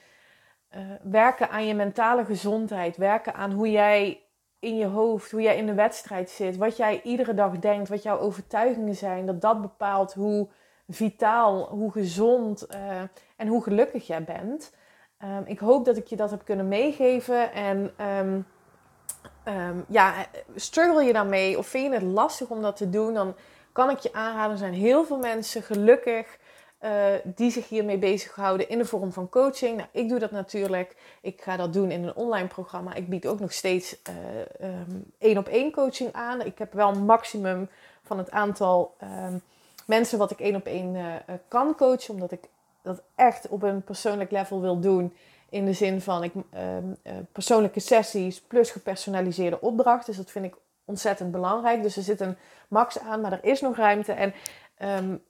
uh, 0.77 0.81
werken 1.03 1.51
aan 1.51 1.67
je 1.67 1.75
mentale 1.75 2.25
gezondheid, 2.25 2.97
werken 2.97 3.35
aan 3.35 3.53
hoe 3.53 3.71
jij 3.71 4.21
in 4.59 4.77
je 4.77 4.87
hoofd, 4.87 5.31
hoe 5.31 5.43
jij 5.43 5.57
in 5.57 5.67
de 5.67 5.75
wedstrijd 5.75 6.31
zit, 6.31 6.57
wat 6.57 6.77
jij 6.77 7.01
iedere 7.03 7.35
dag 7.35 7.59
denkt, 7.59 7.89
wat 7.89 8.03
jouw 8.03 8.19
overtuigingen 8.19 8.95
zijn, 8.95 9.27
dat 9.27 9.41
dat 9.41 9.61
bepaalt 9.61 10.15
hoe 10.15 10.49
vitaal, 10.89 11.69
hoe 11.69 11.93
gezond 11.93 12.67
uh, 12.75 13.01
en 13.37 13.47
hoe 13.47 13.63
gelukkig 13.63 14.07
jij 14.07 14.25
bent. 14.25 14.75
Um, 15.25 15.43
ik 15.47 15.59
hoop 15.59 15.85
dat 15.85 15.97
ik 15.97 16.07
je 16.07 16.17
dat 16.17 16.31
heb 16.31 16.45
kunnen 16.45 16.69
meegeven. 16.69 17.53
En 17.53 17.93
um, 18.19 18.47
um, 19.55 19.85
ja, 19.89 20.15
struggle 20.55 21.03
je 21.05 21.13
daarmee 21.13 21.59
of 21.59 21.67
vind 21.67 21.87
je 21.87 21.93
het 21.93 22.03
lastig 22.03 22.49
om 22.49 22.63
dat 22.63 22.77
te 22.77 22.91
doen, 22.91 23.15
dan 23.15 23.35
kan 23.73 23.91
ik 23.91 23.99
je 23.99 24.13
aanraden. 24.13 24.51
Er 24.51 24.59
zijn 24.59 24.73
heel 24.73 25.05
veel 25.05 25.19
mensen 25.19 25.63
gelukkig 25.63 26.39
uh, 26.85 26.91
die 27.25 27.51
zich 27.51 27.69
hiermee 27.69 27.99
bezighouden 27.99 28.69
in 28.69 28.79
de 28.79 28.85
vorm 28.85 29.13
van 29.13 29.29
coaching. 29.29 29.77
Nou, 29.77 29.89
ik 29.93 30.09
doe 30.09 30.19
dat 30.19 30.31
natuurlijk. 30.31 30.97
Ik 31.21 31.43
ga 31.43 31.57
dat 31.57 31.73
doen 31.73 31.91
in 31.91 32.05
een 32.05 32.15
online 32.15 32.47
programma. 32.49 32.95
Ik 32.95 33.09
bied 33.09 33.27
ook 33.27 33.41
nog 33.41 33.53
steeds 33.53 33.97
één 35.19 35.39
op 35.39 35.49
één 35.49 35.73
coaching 35.73 36.13
aan. 36.13 36.41
Ik 36.41 36.59
heb 36.59 36.73
wel 36.73 36.89
een 36.89 37.05
maximum 37.05 37.69
van 38.03 38.19
het 38.19 38.31
aantal 38.31 38.97
mensen 39.87 40.19
wat 40.19 40.31
ik 40.31 40.41
één 40.41 40.55
op 40.55 40.67
één 40.67 40.95
uh, 40.95 41.15
kan 41.49 41.75
coachen. 41.75 42.15
Omdat 42.15 42.33
ik 42.33 42.49
dat 42.83 43.03
echt 43.15 43.49
op 43.49 43.63
een 43.63 43.83
persoonlijk 43.83 44.31
level 44.31 44.61
wil 44.61 44.81
doen. 44.81 45.15
In 45.49 45.65
de 45.65 45.73
zin 45.73 46.01
van 46.01 46.25
ik, 46.25 46.33
uh, 46.35 46.73
persoonlijke 47.33 47.81
sessies 47.81 48.41
plus 48.41 48.71
gepersonaliseerde 48.71 49.61
opdrachten. 49.61 50.07
Dus 50.07 50.17
dat 50.17 50.31
vind 50.31 50.45
ik 50.45 50.55
ontzettend 50.85 51.31
belangrijk. 51.31 51.83
Dus 51.83 51.97
er 51.97 52.03
zit 52.03 52.21
een 52.21 52.37
max 52.69 52.99
aan, 52.99 53.21
maar 53.21 53.33
er 53.33 53.45
is 53.45 53.61
nog 53.61 53.77
ruimte. 53.77 54.13
En 54.13 54.35
um, 54.83 55.23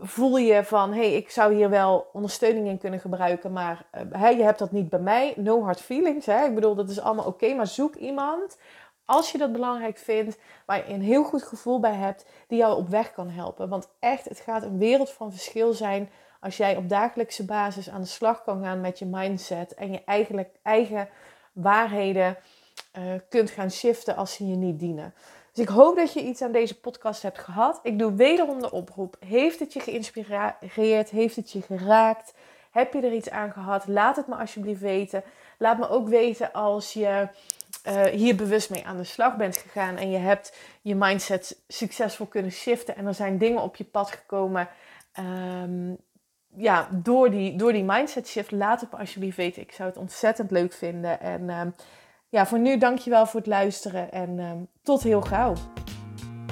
voel 0.00 0.36
je 0.36 0.64
van, 0.64 0.92
hey, 0.92 1.14
ik 1.14 1.30
zou 1.30 1.54
hier 1.54 1.70
wel 1.70 2.10
ondersteuning 2.12 2.66
in 2.66 2.78
kunnen 2.78 3.00
gebruiken, 3.00 3.52
maar 3.52 3.86
hey, 4.10 4.36
je 4.36 4.42
hebt 4.42 4.58
dat 4.58 4.72
niet 4.72 4.88
bij 4.88 5.00
mij. 5.00 5.32
No 5.36 5.62
hard 5.62 5.80
feelings, 5.80 6.26
hè. 6.26 6.44
Ik 6.44 6.54
bedoel, 6.54 6.74
dat 6.74 6.90
is 6.90 7.00
allemaal 7.00 7.26
oké, 7.26 7.54
maar 7.54 7.66
zoek 7.66 7.94
iemand 7.94 8.58
als 9.04 9.32
je 9.32 9.38
dat 9.38 9.52
belangrijk 9.52 9.98
vindt, 9.98 10.38
waar 10.66 10.76
je 10.76 10.94
een 10.94 11.02
heel 11.02 11.24
goed 11.24 11.42
gevoel 11.42 11.80
bij 11.80 11.94
hebt, 11.94 12.26
die 12.48 12.58
jou 12.58 12.76
op 12.76 12.88
weg 12.88 13.12
kan 13.12 13.30
helpen. 13.30 13.68
Want 13.68 13.88
echt, 13.98 14.24
het 14.24 14.40
gaat 14.40 14.62
een 14.62 14.78
wereld 14.78 15.10
van 15.10 15.30
verschil 15.32 15.72
zijn 15.72 16.10
als 16.40 16.56
jij 16.56 16.76
op 16.76 16.88
dagelijkse 16.88 17.44
basis 17.44 17.90
aan 17.90 18.00
de 18.00 18.06
slag 18.06 18.42
kan 18.42 18.62
gaan 18.62 18.80
met 18.80 18.98
je 18.98 19.06
mindset 19.06 19.74
en 19.74 19.92
je 19.92 20.02
eigenlijk 20.04 20.50
eigen 20.62 21.08
waarheden 21.52 22.36
uh, 22.98 23.02
kunt 23.28 23.50
gaan 23.50 23.70
shiften 23.70 24.16
als 24.16 24.34
ze 24.34 24.46
je 24.46 24.56
niet 24.56 24.78
dienen. 24.78 25.14
Dus 25.58 25.66
ik 25.66 25.72
hoop 25.72 25.96
dat 25.96 26.12
je 26.12 26.22
iets 26.22 26.42
aan 26.42 26.52
deze 26.52 26.80
podcast 26.80 27.22
hebt 27.22 27.38
gehad. 27.38 27.80
Ik 27.82 27.98
doe 27.98 28.14
wederom 28.14 28.60
de 28.60 28.70
oproep. 28.70 29.16
Heeft 29.26 29.58
het 29.58 29.72
je 29.72 29.80
geïnspireerd? 29.80 31.10
Heeft 31.10 31.36
het 31.36 31.50
je 31.50 31.62
geraakt? 31.62 32.34
Heb 32.70 32.92
je 32.92 33.00
er 33.00 33.12
iets 33.12 33.30
aan 33.30 33.52
gehad? 33.52 33.86
Laat 33.86 34.16
het 34.16 34.26
me 34.26 34.34
alsjeblieft 34.34 34.80
weten. 34.80 35.22
Laat 35.58 35.78
me 35.78 35.88
ook 35.88 36.08
weten 36.08 36.52
als 36.52 36.92
je 36.92 37.28
uh, 37.88 38.02
hier 38.02 38.36
bewust 38.36 38.70
mee 38.70 38.86
aan 38.86 38.96
de 38.96 39.04
slag 39.04 39.36
bent 39.36 39.56
gegaan 39.56 39.96
en 39.96 40.10
je 40.10 40.18
hebt 40.18 40.56
je 40.82 40.94
mindset 40.94 41.60
succesvol 41.68 42.26
kunnen 42.26 42.52
shiften 42.52 42.96
en 42.96 43.06
er 43.06 43.14
zijn 43.14 43.38
dingen 43.38 43.62
op 43.62 43.76
je 43.76 43.84
pad 43.84 44.10
gekomen 44.10 44.68
um, 45.18 45.96
ja, 46.56 46.88
door, 46.92 47.30
die, 47.30 47.56
door 47.56 47.72
die 47.72 47.84
mindset 47.84 48.28
shift. 48.28 48.50
Laat 48.50 48.80
het 48.80 48.90
me 48.90 48.98
alsjeblieft 48.98 49.36
weten. 49.36 49.62
Ik 49.62 49.72
zou 49.72 49.88
het 49.88 49.98
ontzettend 49.98 50.50
leuk 50.50 50.72
vinden. 50.72 51.20
En 51.20 51.50
um, 51.50 51.74
ja, 52.30 52.46
voor 52.46 52.58
nu 52.58 52.78
dankjewel 52.78 53.26
voor 53.26 53.40
het 53.40 53.48
luisteren 53.48 54.12
en 54.12 54.38
um, 54.38 54.68
tot 54.82 55.02
heel 55.02 55.20
gauw. 55.20 55.54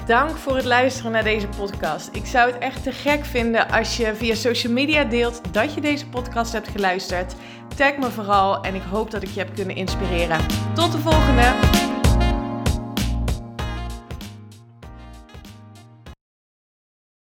Dank 0.05 0.29
voor 0.29 0.55
het 0.55 0.65
luisteren 0.65 1.11
naar 1.11 1.23
deze 1.23 1.47
podcast. 1.47 2.09
Ik 2.15 2.25
zou 2.25 2.51
het 2.51 2.61
echt 2.61 2.83
te 2.83 2.91
gek 2.91 3.25
vinden 3.25 3.69
als 3.69 3.97
je 3.97 4.15
via 4.15 4.35
social 4.35 4.73
media 4.73 5.03
deelt 5.03 5.53
dat 5.53 5.73
je 5.73 5.81
deze 5.81 6.09
podcast 6.09 6.53
hebt 6.53 6.67
geluisterd. 6.67 7.35
Tag 7.75 7.97
me 7.97 8.09
vooral 8.09 8.63
en 8.63 8.75
ik 8.75 8.81
hoop 8.81 9.11
dat 9.11 9.23
ik 9.23 9.29
je 9.29 9.39
heb 9.39 9.55
kunnen 9.55 9.75
inspireren. 9.75 10.45
Tot 10.73 10.91
de 10.91 10.97
volgende! 10.97 11.86